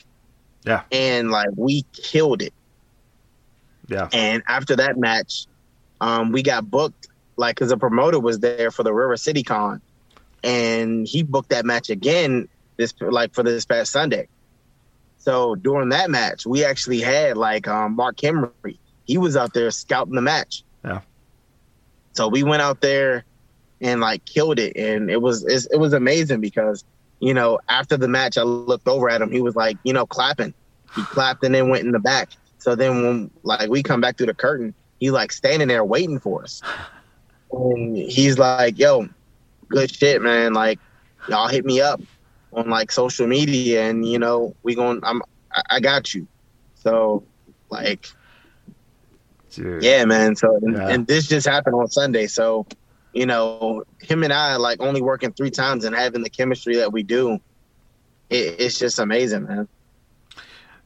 [0.64, 0.82] Yeah.
[0.90, 2.54] And like we killed it.
[3.88, 4.08] Yeah.
[4.12, 5.46] And after that match,
[6.00, 7.08] um, we got booked
[7.41, 9.80] like because the promoter was there for the River City Con,
[10.45, 14.28] and he booked that match again this like for this past Sunday.
[15.18, 18.78] So during that match, we actually had like um, Mark Henry.
[19.07, 20.62] He was out there scouting the match.
[20.84, 21.01] Yeah.
[22.12, 23.24] So we went out there
[23.80, 26.84] and like killed it, and it was it's, it was amazing because
[27.20, 29.32] you know after the match, I looked over at him.
[29.32, 30.53] He was like you know clapping.
[30.95, 32.30] He clapped and then went in the back.
[32.59, 36.20] So then when like we come back through the curtain, he's like standing there waiting
[36.20, 36.61] for us.
[37.53, 38.94] And he's like, yo,
[39.59, 40.53] good shit, man.
[40.53, 40.80] Like,
[41.26, 42.01] y'all hit me up
[42.53, 45.22] on like social media and you know, we going I'm
[45.53, 46.26] I, I got you.
[46.74, 47.26] So
[47.70, 48.07] like
[49.51, 49.90] Dude.
[49.90, 50.34] yeah, man.
[50.36, 50.88] So and, Yeah.
[50.88, 52.26] and this just happened on Sunday.
[52.26, 52.66] So,
[53.12, 53.68] you know,
[54.01, 57.38] him and I like only working three times and having the chemistry that we do.
[58.30, 59.66] It, it's just amazing, man.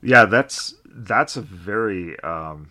[0.02, 2.70] yeah that's that's a very um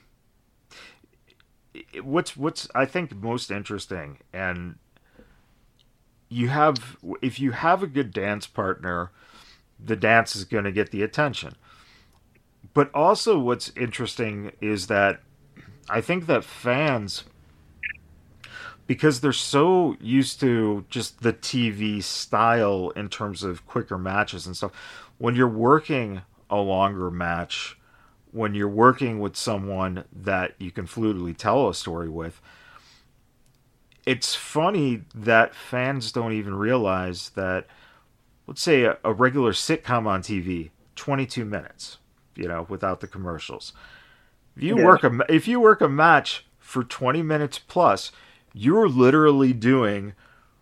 [2.01, 4.75] what's what's i think most interesting and
[6.29, 9.11] you have if you have a good dance partner
[9.83, 11.55] the dance is going to get the attention
[12.73, 15.21] but also what's interesting is that
[15.89, 17.23] i think that fans
[18.87, 24.57] because they're so used to just the TV style in terms of quicker matches and
[24.57, 24.71] stuff.
[25.17, 27.77] When you're working a longer match,
[28.33, 32.41] when you're working with someone that you can fluidly tell a story with,
[34.05, 37.67] it's funny that fans don't even realize that,
[38.47, 41.97] let's say, a, a regular sitcom on TV, 22 minutes,
[42.35, 43.73] you know, without the commercials.
[44.55, 44.77] If you Yeah.
[44.77, 48.11] work a if you work a match for 20 minutes plus,
[48.53, 50.13] you're literally doing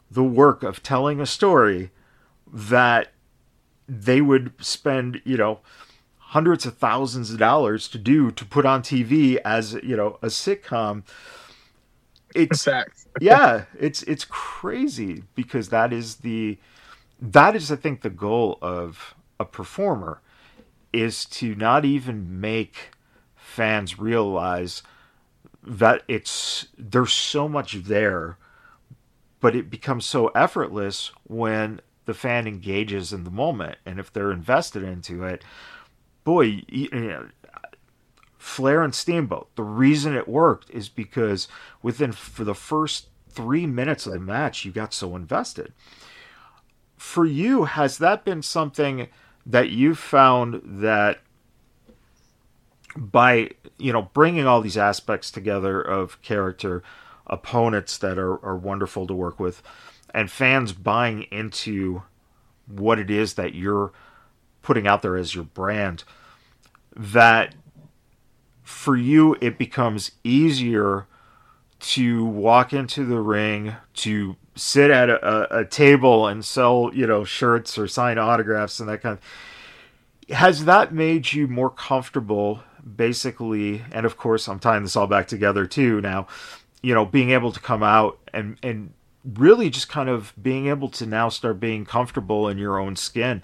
[0.10, 1.92] the work of telling a story
[2.52, 3.12] that
[3.88, 5.60] they would spend, you know,
[6.32, 10.28] hundreds of thousands of dollars to do to put on TV as, you know, a
[10.28, 11.04] sitcom.
[12.34, 12.66] It's
[13.20, 16.58] yeah, it's it's crazy because that is the
[17.20, 20.22] that is I think the goal of a performer
[20.94, 22.92] is to not even make
[23.36, 24.84] fans realize
[25.64, 28.38] that it's there's so much there
[29.42, 34.32] but it becomes so effortless when the fan engages in the moment and if they're
[34.32, 35.44] invested into it
[36.24, 37.58] boy you know, eh,
[38.38, 39.56] Flair and Steamboat.
[39.56, 41.48] The reason it worked is because
[41.84, 45.74] within for the first three minutes of the match, you got so invested.
[46.98, 49.08] For you, has that been something
[49.46, 51.22] that you found that
[52.96, 56.84] by you know bringing all these aspects together of character,
[57.28, 59.64] opponents that are, are wonderful to work with,
[60.14, 62.04] and fans buying into
[62.68, 63.92] what it is that you're
[64.62, 66.04] putting out there as your brand,
[66.96, 67.56] that
[68.64, 71.06] for you it becomes easier
[71.80, 77.24] to walk into the ring to sit at a, a, table and sell you know
[77.24, 82.64] shirts or sign autographs and that kind of has that made you more comfortable
[82.96, 86.26] basically and of course i'm tying this all back together too now
[86.82, 88.94] you know being able to come out and and
[89.36, 93.42] really just kind of being able to now start being comfortable in your own skin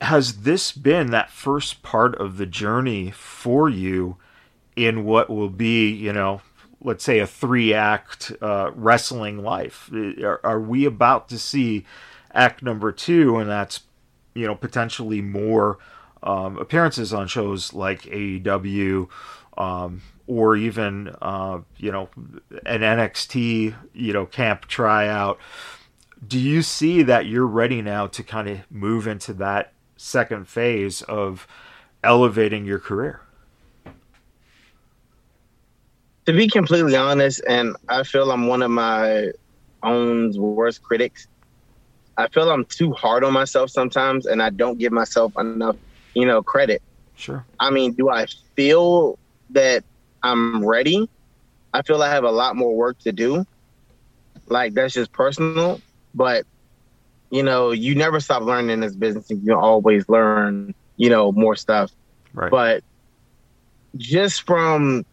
[0.00, 4.16] has this been that first part of the journey for you
[4.74, 6.42] in what will be, you know,
[6.82, 9.90] let's say a three act uh, wrestling life?
[10.22, 11.84] Are, are we about to see
[12.34, 13.80] act number two, and that's,
[14.34, 15.78] you know, potentially more
[16.22, 19.08] um, appearances on shows like AEW,
[19.56, 22.08] um, or even uh, you know
[22.66, 25.38] an NXT you know camp tryout.
[26.26, 31.02] Do you see that you're ready now to kind of move into that second phase
[31.02, 31.46] of
[32.02, 33.20] elevating your career?
[36.26, 39.30] To be completely honest, and I feel I'm one of my
[39.82, 41.28] own worst critics.
[42.16, 45.76] I feel I'm too hard on myself sometimes, and I don't give myself enough,
[46.14, 46.82] you know, credit.
[47.14, 47.44] Sure.
[47.60, 48.26] I mean, do I
[48.56, 49.18] feel
[49.50, 49.84] that
[50.22, 51.08] I'm ready?
[51.72, 53.46] I feel I have a lot more work to do.
[54.48, 55.80] Like that's just personal,
[56.14, 56.46] but
[57.30, 61.32] you know, you never stop learning in this business, and you always learn, you know,
[61.32, 61.90] more stuff.
[62.32, 62.50] Right.
[62.50, 62.84] But
[63.96, 65.04] just from,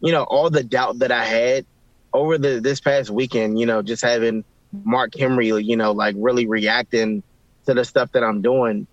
[0.00, 1.66] you know, all the doubt that I had
[2.12, 4.44] over the this past weekend, you know, just having
[4.84, 7.22] Mark Henry, you know, like really reacting
[7.66, 8.86] to the stuff that I'm doing.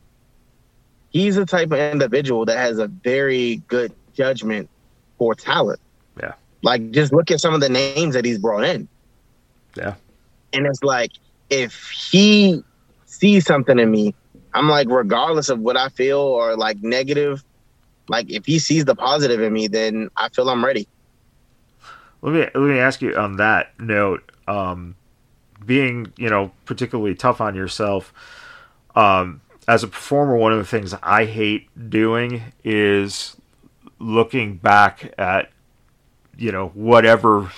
[1.10, 4.70] He's the type of individual that has a very good judgment
[5.18, 5.80] for talent.
[6.20, 6.34] Yeah.
[6.64, 8.88] Like just look at some of the names that he's brought in.
[9.76, 9.96] Yeah.
[10.54, 11.12] And it's like
[11.50, 12.64] if he
[13.06, 14.14] sees something in me,
[14.54, 17.44] I'm like, regardless of what I feel or like negative,
[18.08, 20.88] like if he sees the positive in me, then I feel I'm ready.
[22.22, 24.32] Let me let me ask you on that note.
[24.48, 24.96] Um,
[25.66, 28.14] being you know particularly tough on yourself
[28.96, 33.38] um, as a performer one of the things i hate doing is
[34.00, 35.50] looking back at
[36.38, 37.52] you know whatever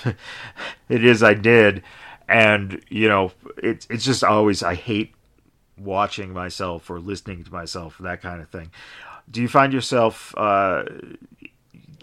[0.89, 1.81] it is i did
[2.27, 5.15] and you know it's it's just always i hate
[5.77, 8.71] watching myself or listening to myself that kind of thing.
[9.29, 10.83] Do you find yourself uh,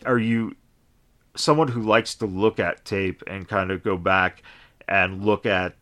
[0.04, 0.56] are you
[1.34, 4.42] someone who likes to look at tape and kind of go back
[4.88, 5.74] and look at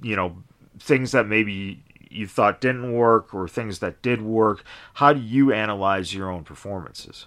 [0.00, 0.36] you know
[0.78, 4.64] things that maybe you thought didn't work or things that did work?
[4.94, 7.26] How do you analyze your own performances?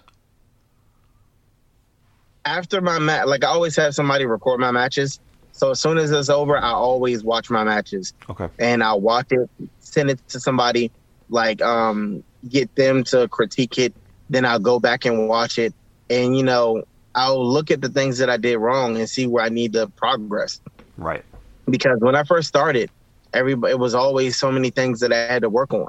[2.46, 5.20] After my match like i always have somebody record my matches
[5.52, 9.26] so as soon as it's over i always watch my matches okay and i'll watch
[9.30, 9.48] it
[9.78, 10.90] send it to somebody
[11.28, 13.94] like um get them to critique it
[14.28, 15.74] then i'll go back and watch it
[16.08, 16.82] and you know
[17.14, 19.90] i'll look at the things that i did wrong and see where i need to
[19.96, 20.60] progress
[20.96, 21.24] right
[21.70, 22.90] because when I first started,
[23.32, 25.86] everybody it was always so many things that I had to work on.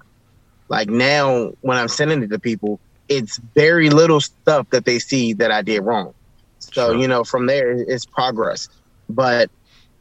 [0.70, 5.34] Like now, when I'm sending it to people, it's very little stuff that they see
[5.34, 6.14] that I did wrong.
[6.60, 7.02] So Sure.
[7.02, 8.68] you know, from there it's progress.
[9.12, 9.50] But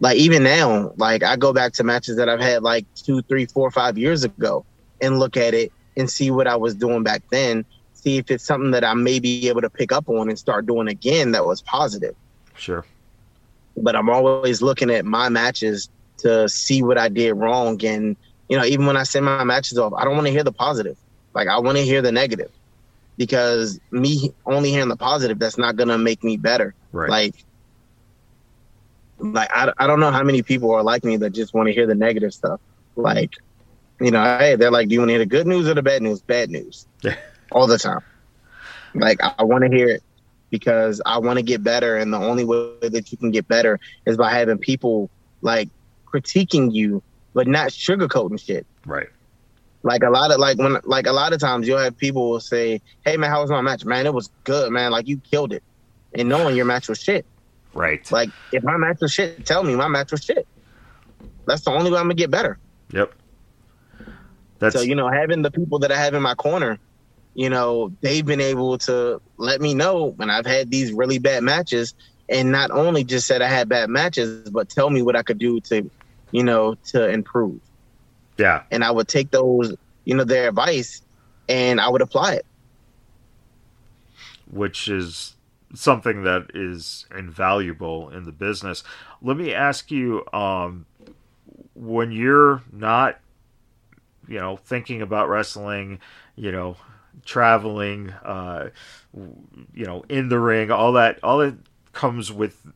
[0.01, 3.47] like even now, like I go back to matches that I've had like two, three,
[3.47, 4.65] four, five years ago,
[5.01, 7.65] and look at it and see what I was doing back then.
[7.95, 10.67] See if it's something that I may be able to pick up on and start
[10.67, 12.15] doing again that was positive
[12.57, 12.85] sure
[13.77, 15.89] but I'm always looking at my matches
[16.19, 17.85] to see what I did wrong.
[17.85, 18.17] And,
[18.49, 20.53] you know, even when I send my matches off, I don't want to hear the
[20.53, 20.97] positive.
[21.35, 22.51] Like, I want to hear the negative
[23.17, 26.75] because me only hearing the positive, that's not going to make me better.
[26.93, 27.45] right Like,
[29.21, 31.73] like I, I don't know how many people are like me that just want to
[31.73, 32.61] hear the negative stuff.
[32.97, 33.35] Like,
[34.01, 35.83] you know, hey, they're like, do you want to hear the good news or the
[35.83, 36.21] bad news?
[36.21, 36.87] Bad news
[37.53, 38.01] all the time.
[38.95, 40.03] Like, I, I want to hear it
[40.51, 41.97] because I want to get better.
[41.97, 45.11] And the only way that you can get better is by having people
[45.43, 45.68] like
[46.07, 47.03] critiquing you,
[47.35, 48.66] but not sugarcoating shit.
[48.85, 49.09] right
[49.83, 52.41] Like a lot of like when like a lot of times you'll have people will
[52.41, 53.85] say, "Hey man, how was my match?
[53.85, 54.91] Man, it was good, man.
[54.91, 55.62] Like you killed it,"
[56.14, 57.25] and knowing your match was shit.
[57.75, 60.47] Right Like if my match was shit, tell me my match was shit.
[61.47, 62.59] That's the only way I'm gonna get better.
[62.93, 63.12] yep
[64.59, 66.79] that's So you know, having the people that I have in my corner,
[67.35, 71.43] you know, they've been able to let me know when I've had these really bad
[71.43, 71.95] matches,
[72.29, 75.39] and not only just said I had bad matches, but tell me what I could
[75.39, 75.91] do to,
[76.31, 77.61] you know, to improve.
[78.39, 81.03] yeah And I would take those, you know, their advice,
[81.49, 82.47] and I would apply it.
[84.51, 85.37] which is
[85.75, 88.83] something that is invaluable in the business.
[89.23, 90.87] Let me ask you um,
[91.75, 93.21] when you're not,
[94.29, 96.01] you know, thinking about wrestling,
[96.37, 96.77] you know,
[97.25, 98.71] traveling, uh,
[99.12, 101.57] you know, in the ring, all that, all that
[101.93, 102.66] comes with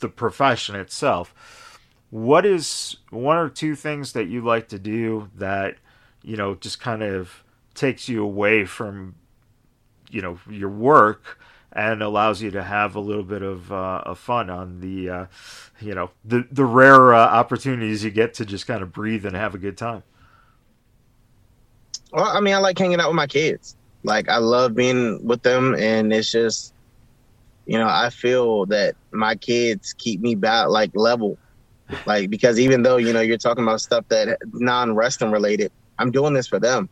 [0.00, 1.80] the profession itself.
[2.10, 5.76] What is one or two things that you like to do that,
[6.22, 9.14] you know, just kind of takes you away from
[10.10, 11.38] you know your work
[11.72, 15.26] and allows you to have a little bit of, uh, of fun on the uh,
[15.80, 19.36] you know the the rare uh, opportunities you get to just kind of breathe and
[19.36, 20.02] have a good time.
[22.12, 23.76] Well, I mean, I like hanging out with my kids.
[24.02, 26.72] Like I love being with them, and it's just,
[27.66, 31.36] you know, I feel that my kids keep me back like level,
[32.06, 36.10] like because even though you know you're talking about stuff that non wrestling related, I'm
[36.10, 36.88] doing this for them.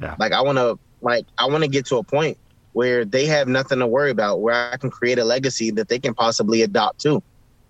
[0.00, 0.14] Yeah.
[0.18, 2.38] Like I want to like I want to get to a point
[2.72, 5.98] where they have nothing to worry about, where I can create a legacy that they
[5.98, 7.22] can possibly adopt too.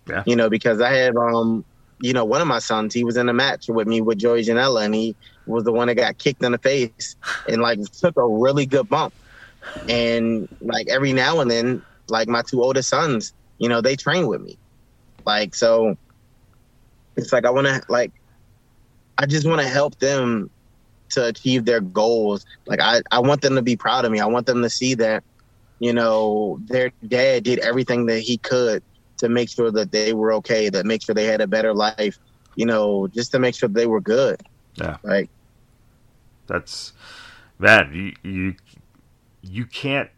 [0.09, 0.23] Yeah.
[0.27, 1.65] You know, because I have um,
[2.01, 4.43] you know, one of my sons, he was in a match with me with Joey
[4.43, 5.15] Janela, and he
[5.47, 7.17] was the one that got kicked in the face
[7.49, 9.13] and like took a really good bump.
[9.89, 14.27] And like every now and then, like my two oldest sons, you know, they train
[14.27, 14.57] with me.
[15.27, 15.97] Like so
[17.17, 18.13] it's like I wanna like
[19.19, 20.51] I just wanna help them
[21.11, 22.47] to achieve their goals.
[22.67, 24.21] Like I, I want them to be proud of me.
[24.21, 25.23] I want them to see that,
[25.79, 28.83] you know, their dad did everything that he could
[29.19, 32.19] to make sure that they were okay, that make sure they had a better life,
[32.57, 34.41] you know, just to make sure they were good.
[34.75, 34.97] Yeah.
[35.03, 35.29] Like
[36.47, 36.93] that's
[37.59, 38.55] man, you you
[39.43, 40.11] you can't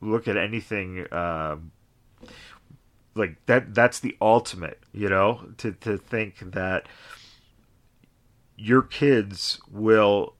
[0.00, 1.72] look at anything um,
[3.14, 6.86] like that that's the ultimate, you know, to to think that
[8.56, 10.34] your kids will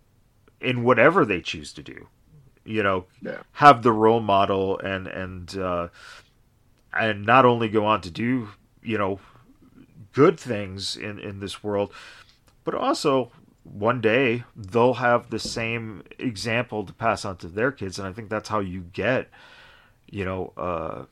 [0.61, 2.09] in whatever they choose to do
[2.65, 3.39] you know Yeah.
[3.53, 5.89] have the role model and and uh
[6.93, 8.49] and not only go on to do
[8.83, 9.21] you know
[10.13, 11.93] good things in in this world
[12.65, 13.31] but also
[13.65, 18.13] one day they'll have the same example to pass on to their kids and i
[18.13, 19.29] think that's how you get
[20.11, 21.05] you know uh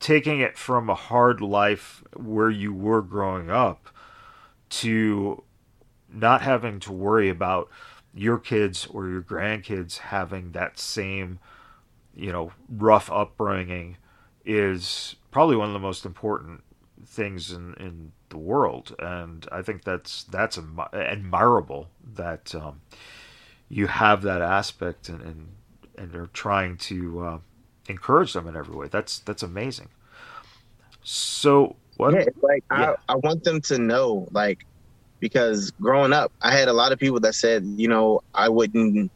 [0.00, 3.88] taking it from a hard life where you were growing up
[4.70, 5.42] to
[6.12, 7.68] not having to worry about
[8.14, 11.38] your kids or your grandkids having that same
[12.14, 13.96] you know rough upbringing
[14.44, 16.62] is probably one of the most important
[17.06, 18.94] things in, in the world.
[18.98, 22.80] And i think that's that's admi- admirable that um,
[23.68, 25.48] you have that aspect and and,
[25.96, 27.38] and are trying to uh,
[27.88, 28.88] encourage them in every way.
[28.88, 29.88] That's that's amazing.
[31.02, 32.14] So what?
[32.14, 32.94] Yeah, like Yeah.
[33.08, 34.66] I, I want them to know, like,
[35.20, 39.10] because growing up, I had a lot of people that said, you know, I wouldn't,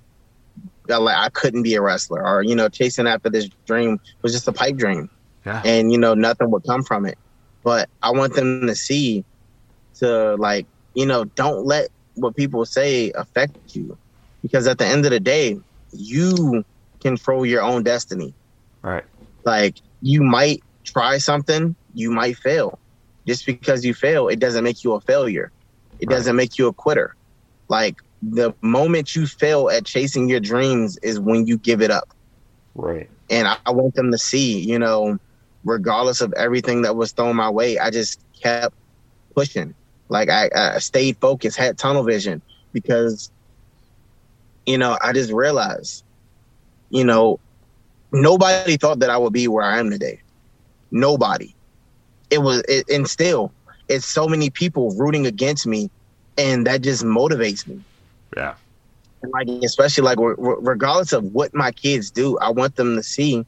[0.87, 4.47] like, I couldn't be a wrestler, or you know, chasing after this dream was just
[4.49, 5.09] a pipe dream,
[5.47, 5.63] yeah.
[5.65, 7.19] And you know, nothing would come from it.
[7.63, 9.25] But I want them to see,
[9.95, 13.97] to like, you know, don't let what people say affect you,
[14.43, 15.59] because at the end of the day,
[15.93, 16.65] you
[17.01, 18.35] control your own destiny.
[18.83, 19.05] Right.
[19.45, 22.81] Like you might try something you might fail.
[23.27, 25.53] Just because you fail it doesn't make you a failure.
[25.99, 26.11] It Right.
[26.11, 27.15] doesn't make you a quitter.
[27.69, 32.09] Like the moment you fail at chasing your dreams is when you give it up.
[32.75, 33.11] Right.
[33.31, 35.19] And I, I want them to see you know
[35.65, 38.75] regardless of everything that was thrown my way i just kept
[39.35, 39.75] pushing.
[40.09, 42.43] Like i, I stayed focused had tunnel vision
[42.73, 43.31] because
[44.67, 46.05] you know i just realized
[46.91, 47.39] you know
[48.13, 50.21] nobody thought that i would be where i am today.
[50.91, 51.54] Nobody
[52.35, 53.53] it was it, and still
[53.89, 55.91] it's so many people rooting against me
[56.37, 57.81] and that just motivates me.
[58.37, 58.55] Yeah.
[59.23, 62.97] And like especially like re- re- regardless of what my kids do i want them
[62.97, 63.45] to see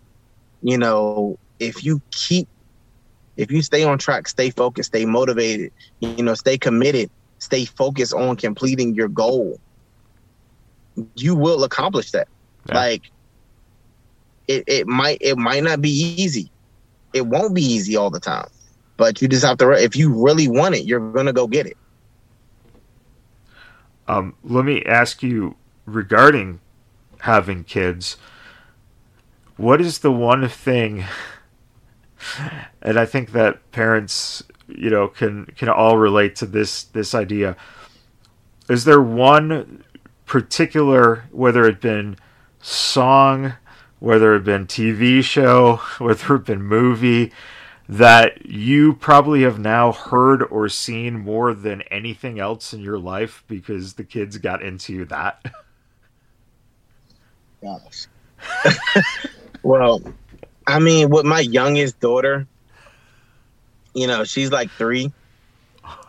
[0.62, 2.48] you know if you keep
[3.36, 5.70] if you stay on track stay focused stay motivated
[6.00, 7.10] you know stay committed
[7.40, 9.60] stay focused on completing your goal
[11.14, 12.28] you will accomplish that.
[12.68, 12.74] Yeah.
[12.74, 13.02] like
[14.48, 16.50] it, it might it might not be easy.
[17.12, 18.48] It won't be easy all the time
[18.96, 21.76] but you just have to if you really want it you're gonna go get it
[24.08, 26.60] Um, let me ask you regarding
[27.20, 28.16] having kids.
[29.56, 31.04] What is the one thing?
[32.82, 37.56] And I think that parents, you know, can can all relate to this this idea.
[38.68, 39.84] Is there one
[40.24, 42.16] particular, whether it been
[42.60, 43.54] song,
[44.00, 47.32] whether it been TV show, whether it been movie,
[47.88, 53.44] that you probably have now heard or seen more than anything else in your life
[53.46, 55.44] because the kids got into that.
[57.62, 58.06] Gosh.
[59.62, 60.02] well,
[60.66, 62.46] I mean, with my youngest daughter,
[63.94, 65.12] you know, she's like three.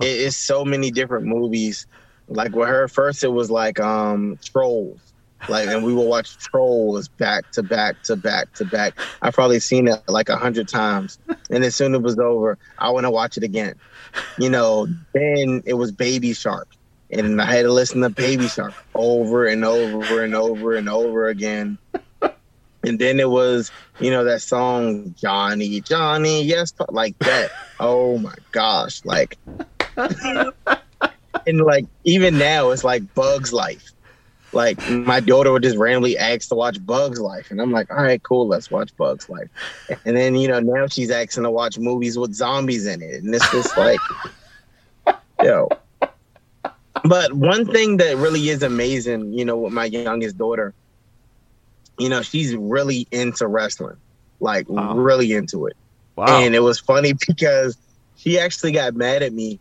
[0.02, 1.86] It is so many different movies.
[2.28, 5.07] Like with her, first it was like um Trolls.
[5.50, 8.98] Like and we will watch Trolls back to back to back to back.
[9.22, 11.20] I've probably seen it like a hundred times.
[11.50, 13.76] And as soon as it was over, I want to watch it again.
[14.38, 16.68] You know, then it was Baby Shark.
[17.10, 21.28] And I had to listen to Baby Shark over and over and over and over
[21.28, 21.78] again.
[22.84, 27.52] And then it was, you know, that song Johnny, Johnny, yes, like that.
[27.80, 29.38] Oh my gosh, like,
[29.98, 33.92] and like even now it's like Bugs Life.
[34.58, 38.04] Like my daughter would just randomly ask to watch Bugs Life, and I'm like, all
[38.04, 39.50] right, cool, let's watch Bugs Life.
[40.06, 43.34] And then you know now she's asking to watch movies with zombies in it, and
[43.36, 44.04] it's just like,
[45.42, 45.74] yo.
[47.04, 50.68] But one thing that really is amazing, you know, with my youngest daughter,
[51.94, 53.98] you know, she's really into wrestling,
[54.40, 54.96] like Wow.
[54.96, 55.76] really into it.
[56.18, 56.28] Wow.
[56.40, 57.78] And it was funny because
[58.16, 59.60] she actually got mad at me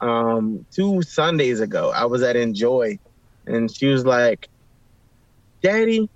[0.00, 1.90] um two Sundays ago.
[1.94, 2.98] I was at Enjoy
[3.46, 4.48] and she was like,
[5.62, 6.08] Daddy,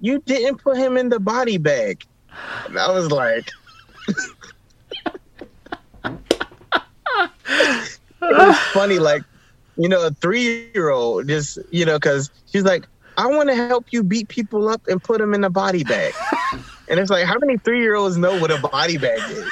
[0.00, 2.04] you didn't put him in the body bag.
[2.66, 3.50] And I was like,
[4.08, 4.16] it
[8.20, 9.22] was funny, like,
[9.76, 12.86] you know, a three year old just, you know, because she's like,
[13.18, 16.14] I want to help you beat people up and put them in a body bag.
[16.88, 19.50] and it's like, how many three year olds know what a body bag is?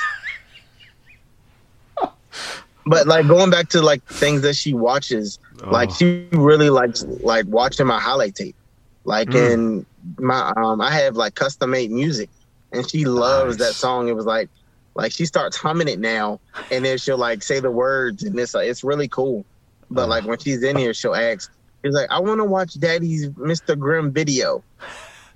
[2.87, 5.95] But like going back to like things that she watches, like Oh.
[5.95, 8.57] she really likes like watching my highlight tape.
[9.05, 9.53] Like Mm.
[9.53, 9.87] in
[10.19, 12.29] my um I have like custom made music
[12.73, 13.69] and she loves Nice.
[13.69, 14.09] that song.
[14.09, 14.49] It was like
[14.95, 16.41] like she starts humming it now
[16.71, 19.45] and then she'll like say the words and it's like it's really cool.
[19.91, 20.09] But Oh.
[20.09, 21.53] like when she's in here she'll ask,
[21.85, 23.79] she's like, I wanna watch daddy's Mr.
[23.79, 24.63] Grim video.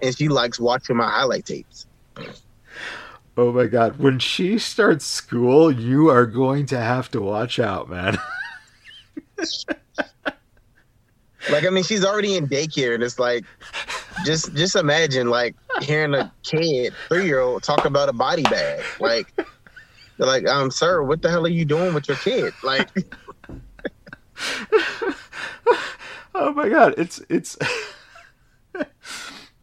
[0.00, 1.86] And she likes watching my highlight tapes.
[3.36, 3.98] Oh my god.
[3.98, 8.16] When she starts school, you are going to have to watch out, man.
[11.50, 13.44] Like I mean she's already in daycare and it's like
[14.24, 18.84] just just imagine like hearing a kid, three year old talk about a body bag.
[19.00, 19.32] Like
[20.18, 22.52] like, um, sir, what the hell are you doing with your kid?
[22.62, 22.88] Like
[26.34, 26.94] oh my god.
[26.98, 27.56] It's it's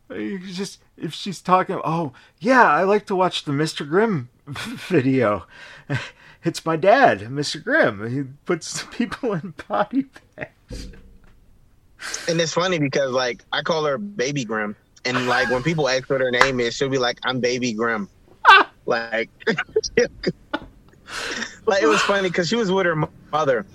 [0.10, 3.88] just if she's talking oh yeah, I like to watch the Mr.
[3.88, 5.46] Grim video.
[6.44, 7.64] It's my dad, Mr.
[7.64, 8.10] Grim.
[8.12, 10.25] He puts people in body bags.
[12.28, 14.76] And it's funny because like I call her baby Grim.
[15.04, 18.10] And like when people ask what her name is, she'll be like, I'm baby Grim.
[18.86, 19.30] like
[21.66, 23.66] like it was funny because she was with her mother.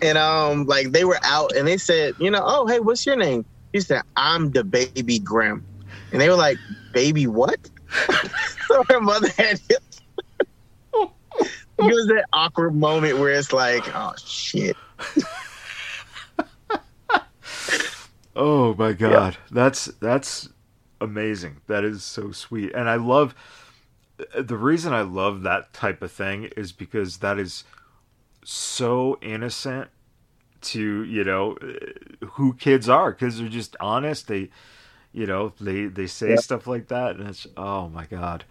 [0.00, 3.16] And um like they were out and they said, you know, oh hey, what's your
[3.16, 3.44] name?
[3.74, 5.64] She said, I'm the baby Grim.
[6.12, 6.58] And they were like,
[6.92, 7.58] baby what?
[8.66, 9.82] so her mother had it.
[11.80, 14.76] It was that awkward moment where it's like, oh shit.
[18.38, 20.48] Oh my god, that's that's
[21.00, 21.60] amazing.
[21.66, 23.34] That is so sweet, and I love
[24.38, 27.64] the reason I love that type of thing is because that is
[28.44, 29.90] so innocent
[30.62, 31.56] to you know
[32.32, 34.28] who kids are because they're just honest.
[34.28, 34.50] They
[35.12, 36.36] you know they they say Yeah.
[36.36, 38.44] stuff like that, and it's oh my god.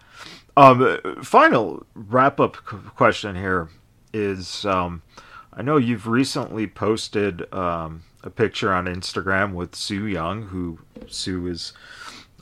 [0.56, 3.68] Um, final wrap up question here
[4.12, 5.02] is um,
[5.52, 11.46] I know you've recently posted um, a picture on Instagram with Su Yung, who Su
[11.46, 11.72] is,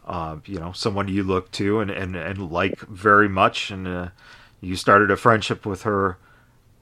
[0.07, 3.71] uh, you know, someone you look to and, and, and like very much.
[3.71, 4.09] And uh,
[4.61, 6.19] you started a friendship with her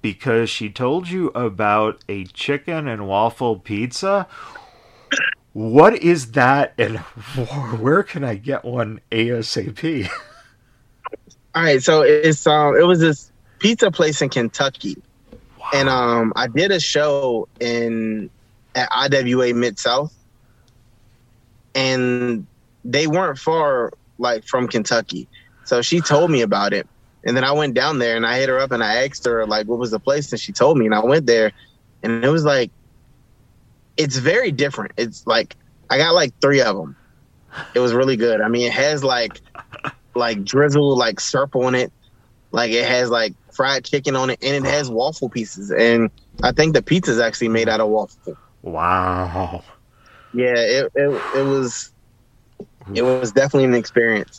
[0.05, 4.27] because she told you about a chicken and waffle pizza.
[5.55, 6.99] What is that, and
[7.79, 10.11] where can I get one ASAP?
[11.55, 13.31] All right, so it's um it was this
[13.61, 15.01] pizza place in Kentucky.
[15.73, 18.29] And um I did a show in
[18.75, 20.15] at IWA Mid South.
[21.75, 22.47] And
[22.85, 25.29] they weren't far like from Kentucky.
[25.65, 26.87] So she told me about it.
[27.25, 29.47] And then I went down there and I hit her up and I asked her
[29.47, 31.53] like what was the place and she told me and I went there
[32.03, 32.71] and it was like
[33.97, 34.93] it's very different.
[34.99, 35.57] It's like
[35.89, 36.97] I got like 3 of them.
[37.75, 38.41] It was really good.
[38.41, 39.41] I mean, it has like
[40.15, 41.93] like drizzle like syrup on it.
[42.53, 45.71] Like it has like fried chicken on it and it has waffle pieces.
[45.71, 46.11] And
[46.43, 48.37] I think the pizza's actually made out of waffle.
[48.65, 49.63] Wow.
[50.33, 51.93] Yeah, it it, it was
[52.95, 54.39] it was definitely an experience.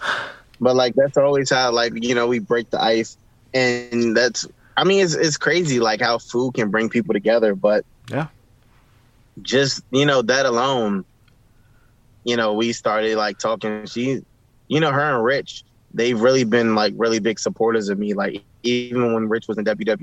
[0.60, 3.18] But like that's always how like, you know, we break the ice
[3.54, 4.48] and that's
[4.78, 8.28] I mean it's it's crazy like how food can bring people together, but Yeah.
[9.42, 11.06] Just, you know, that alone,
[12.24, 14.22] you know, we started like talking she
[14.68, 15.64] you know, her and Rich,
[15.94, 18.14] they've really been like really big supporters of me.
[18.14, 19.24] Like even when Rich was
[19.58, 19.96] in WWE,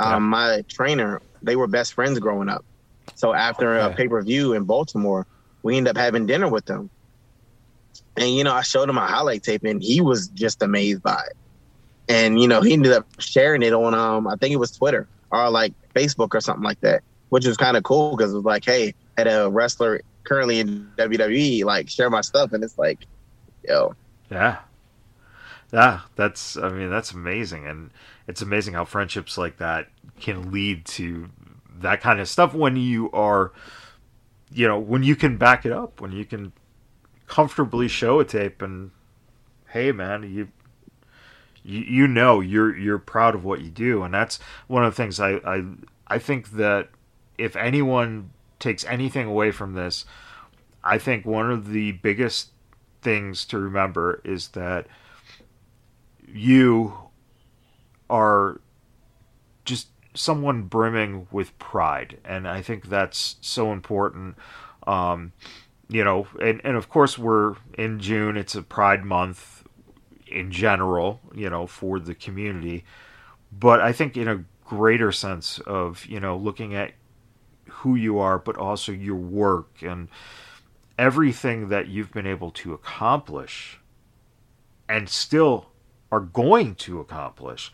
[0.00, 0.18] um, Yeah.
[0.18, 2.64] my trainer, they were best friends growing up.
[3.14, 5.26] So after a pay per view in Baltimore,
[5.62, 6.90] we ended up having dinner with them.
[8.16, 11.22] And you know, I showed him a highlight tape, and he was just amazed by
[11.26, 11.36] it.
[12.08, 15.08] And you know, he ended up sharing it on um, I think it was Twitter
[15.30, 18.44] or like Facebook or something like that, which was kind of cool because it was
[18.44, 22.78] like, hey, I had a wrestler currently in WWE like share my stuff, and it's
[22.78, 23.00] like,
[23.66, 23.94] yo,
[24.30, 24.58] Yeah.
[25.72, 27.90] Yeah, that's I mean that's amazing and
[28.28, 29.88] it's amazing how friendships like that
[30.20, 31.30] can lead to
[31.84, 33.52] that kind of stuff when you are
[34.54, 36.52] you know, when you can back it up, when you can
[37.26, 38.92] comfortably show a tape and
[39.70, 40.48] hey man, you
[41.64, 44.02] you, you know you're you're proud of what you do.
[44.02, 45.64] And that's one of the things I I
[46.06, 46.90] I think that
[47.36, 48.30] if anyone
[48.60, 50.04] takes anything away from this,
[50.84, 52.50] I think one of the biggest
[53.02, 54.86] things to remember is that
[56.28, 56.94] you
[58.08, 58.60] are
[60.14, 64.36] someone brimming with pride, and I think that's so important.
[64.86, 65.32] Um,
[65.88, 68.36] you know, and, and of course we're in June.
[68.36, 69.64] It's a Pride Month
[70.26, 72.84] in general, you know, for the community.
[73.52, 76.92] But I think in a greater sense of you know looking at
[77.68, 80.08] who you are, but also your work and
[80.98, 83.80] everything that you've been able to accomplish,
[84.88, 85.70] and still
[86.10, 87.72] are going to accomplish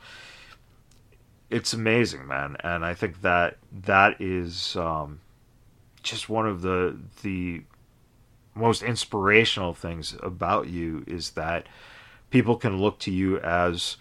[1.51, 5.21] it's amazing, man, and I think that that is um,
[6.03, 7.63] just one of the the
[8.55, 11.67] most inspirational things about you is that
[12.31, 13.97] people can look to you as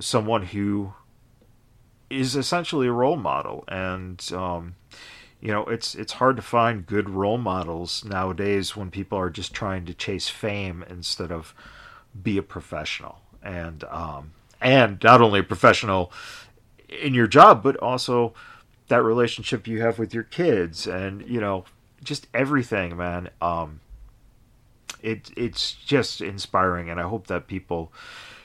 [0.00, 0.92] someone who
[2.10, 4.74] is essentially a role model, and um,
[5.40, 9.54] you know it's it's hard to find good role models nowadays when people are just
[9.54, 11.54] trying to chase fame instead of
[12.20, 16.12] be a professional, and um, and not only a professional
[17.00, 18.34] in your job, but also
[18.88, 21.64] that relationship you have with your kids and you know
[22.02, 23.30] just everything, man.
[23.40, 23.80] Um,
[25.02, 27.92] it it's just inspiring, and I hope that people,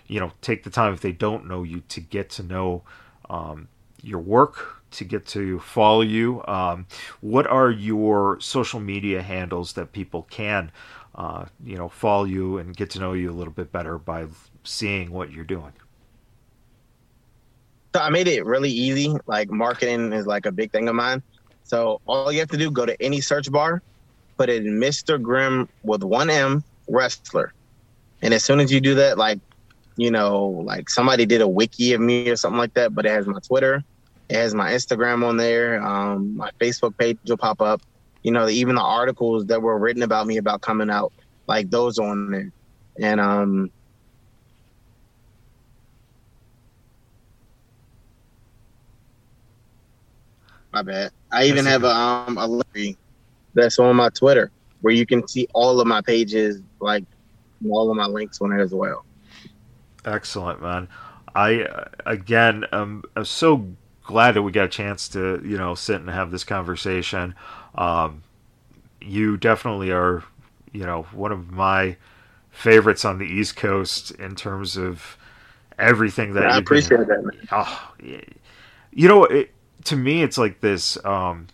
[0.08, 2.84] you know, take the time if they don't know you to get to know
[3.30, 3.68] um,
[4.02, 6.44] your work, to get to follow you.
[6.48, 6.88] Um,
[7.22, 10.72] what are your social media handles that people can,
[11.16, 14.28] uh, you know, follow you and get to know you a little bit better by
[14.64, 15.74] seeing what you're doing?
[17.94, 19.16] So I made it really easy.
[19.26, 21.24] Like marketing is like a big thing of mine.
[21.64, 23.82] So all you have to do, go to any search bar,
[24.38, 25.22] put in Mr.
[25.22, 27.54] Grim with one M wrestler.
[28.22, 29.40] And as soon as you do that, like,
[29.96, 33.10] you know, like somebody did a wiki of me or something like that, but it
[33.10, 33.84] has my Twitter,
[34.30, 37.82] it has my Instagram on there, um, my Facebook page will pop up.
[38.24, 41.14] You know, even the articles that were written about me about coming out,
[41.48, 42.52] like those on there.
[43.00, 43.72] And um,
[50.74, 51.12] My bad.
[51.32, 52.98] I even have a um a link
[53.54, 54.52] that's on my Twitter
[54.82, 57.04] where you can see all of my pages, like
[57.70, 59.06] all of my links on it as well.
[60.06, 60.88] Excellent, man.
[61.36, 61.68] I
[62.06, 63.68] again am, am so
[64.04, 67.36] glad that we got a chance to you know sit and have this conversation.
[67.76, 68.24] Um,
[69.02, 70.24] you definitely are,
[70.72, 71.98] you know, one of my
[72.50, 75.18] favorites on the East Coast in terms of
[75.78, 76.48] everything that.
[76.48, 77.24] I appreciate been, that.
[77.24, 77.48] Man.
[77.52, 77.92] Oh,
[78.92, 79.52] you know, it,
[79.88, 81.04] to me, it's like this.
[81.06, 81.48] Um,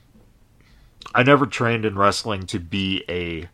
[1.14, 3.48] I never trained in wrestling to be a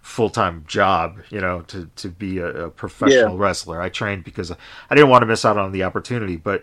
[0.00, 3.44] full time job, you know, to, to be a, a professional yeah.
[3.44, 3.80] wrestler.
[3.80, 6.36] I trained because I didn't want to miss out on the opportunity.
[6.36, 6.62] But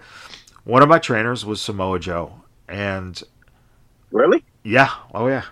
[0.63, 2.41] one of my trainers was Samoa Joe.
[2.69, 3.21] And.
[4.11, 4.45] Really?
[4.63, 4.91] Yeah.
[5.13, 5.43] Oh, yeah.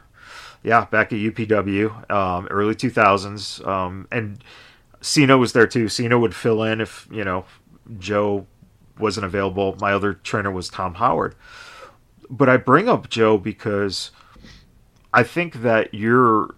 [0.63, 0.85] Yeah.
[0.85, 3.67] Back at UPW, um, early 2000s.
[3.67, 4.41] Um, and
[5.01, 5.89] Cena was there too.
[5.89, 7.43] Cena would fill in if, you know,
[7.97, 8.47] Joe
[8.97, 9.75] wasn't available.
[9.81, 11.35] My other trainer was Tom Howard
[12.29, 14.11] but I bring up Joe because
[15.13, 16.55] I think that your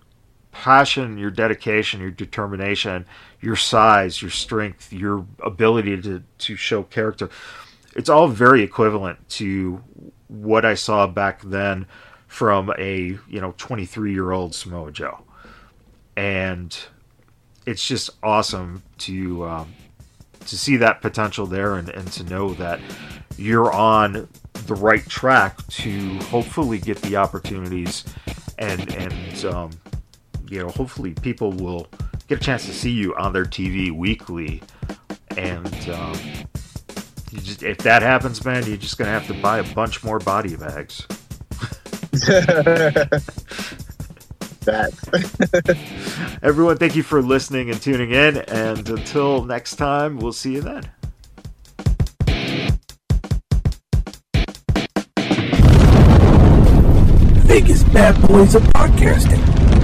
[0.52, 3.06] passion, your dedication, your determination,
[3.40, 7.30] your size, your strength, your ability to, to show character,
[7.96, 9.82] it's all very equivalent to
[10.28, 11.88] what I saw back then
[12.28, 15.20] from a, you know, 23 year old Samoa Joe.
[16.16, 16.78] And
[17.66, 19.74] it's just awesome to, um,
[20.42, 22.80] to see that potential there and, and to know that
[23.38, 28.04] you're on the right track to hopefully get the opportunities
[28.60, 29.72] and and um,
[30.48, 31.88] you know hopefully people will
[32.28, 34.62] get a chance to see you on their TV weekly
[35.38, 36.18] and um,
[37.34, 40.56] just, if that happens man you're just gonna have to buy a bunch more body
[40.56, 41.06] bags
[44.66, 44.92] that
[46.44, 48.38] Everyone, thank you for listening and tuning in.
[48.38, 50.90] And until next time, we'll see you then.
[57.52, 59.81] Vegas bad boys of podcasting.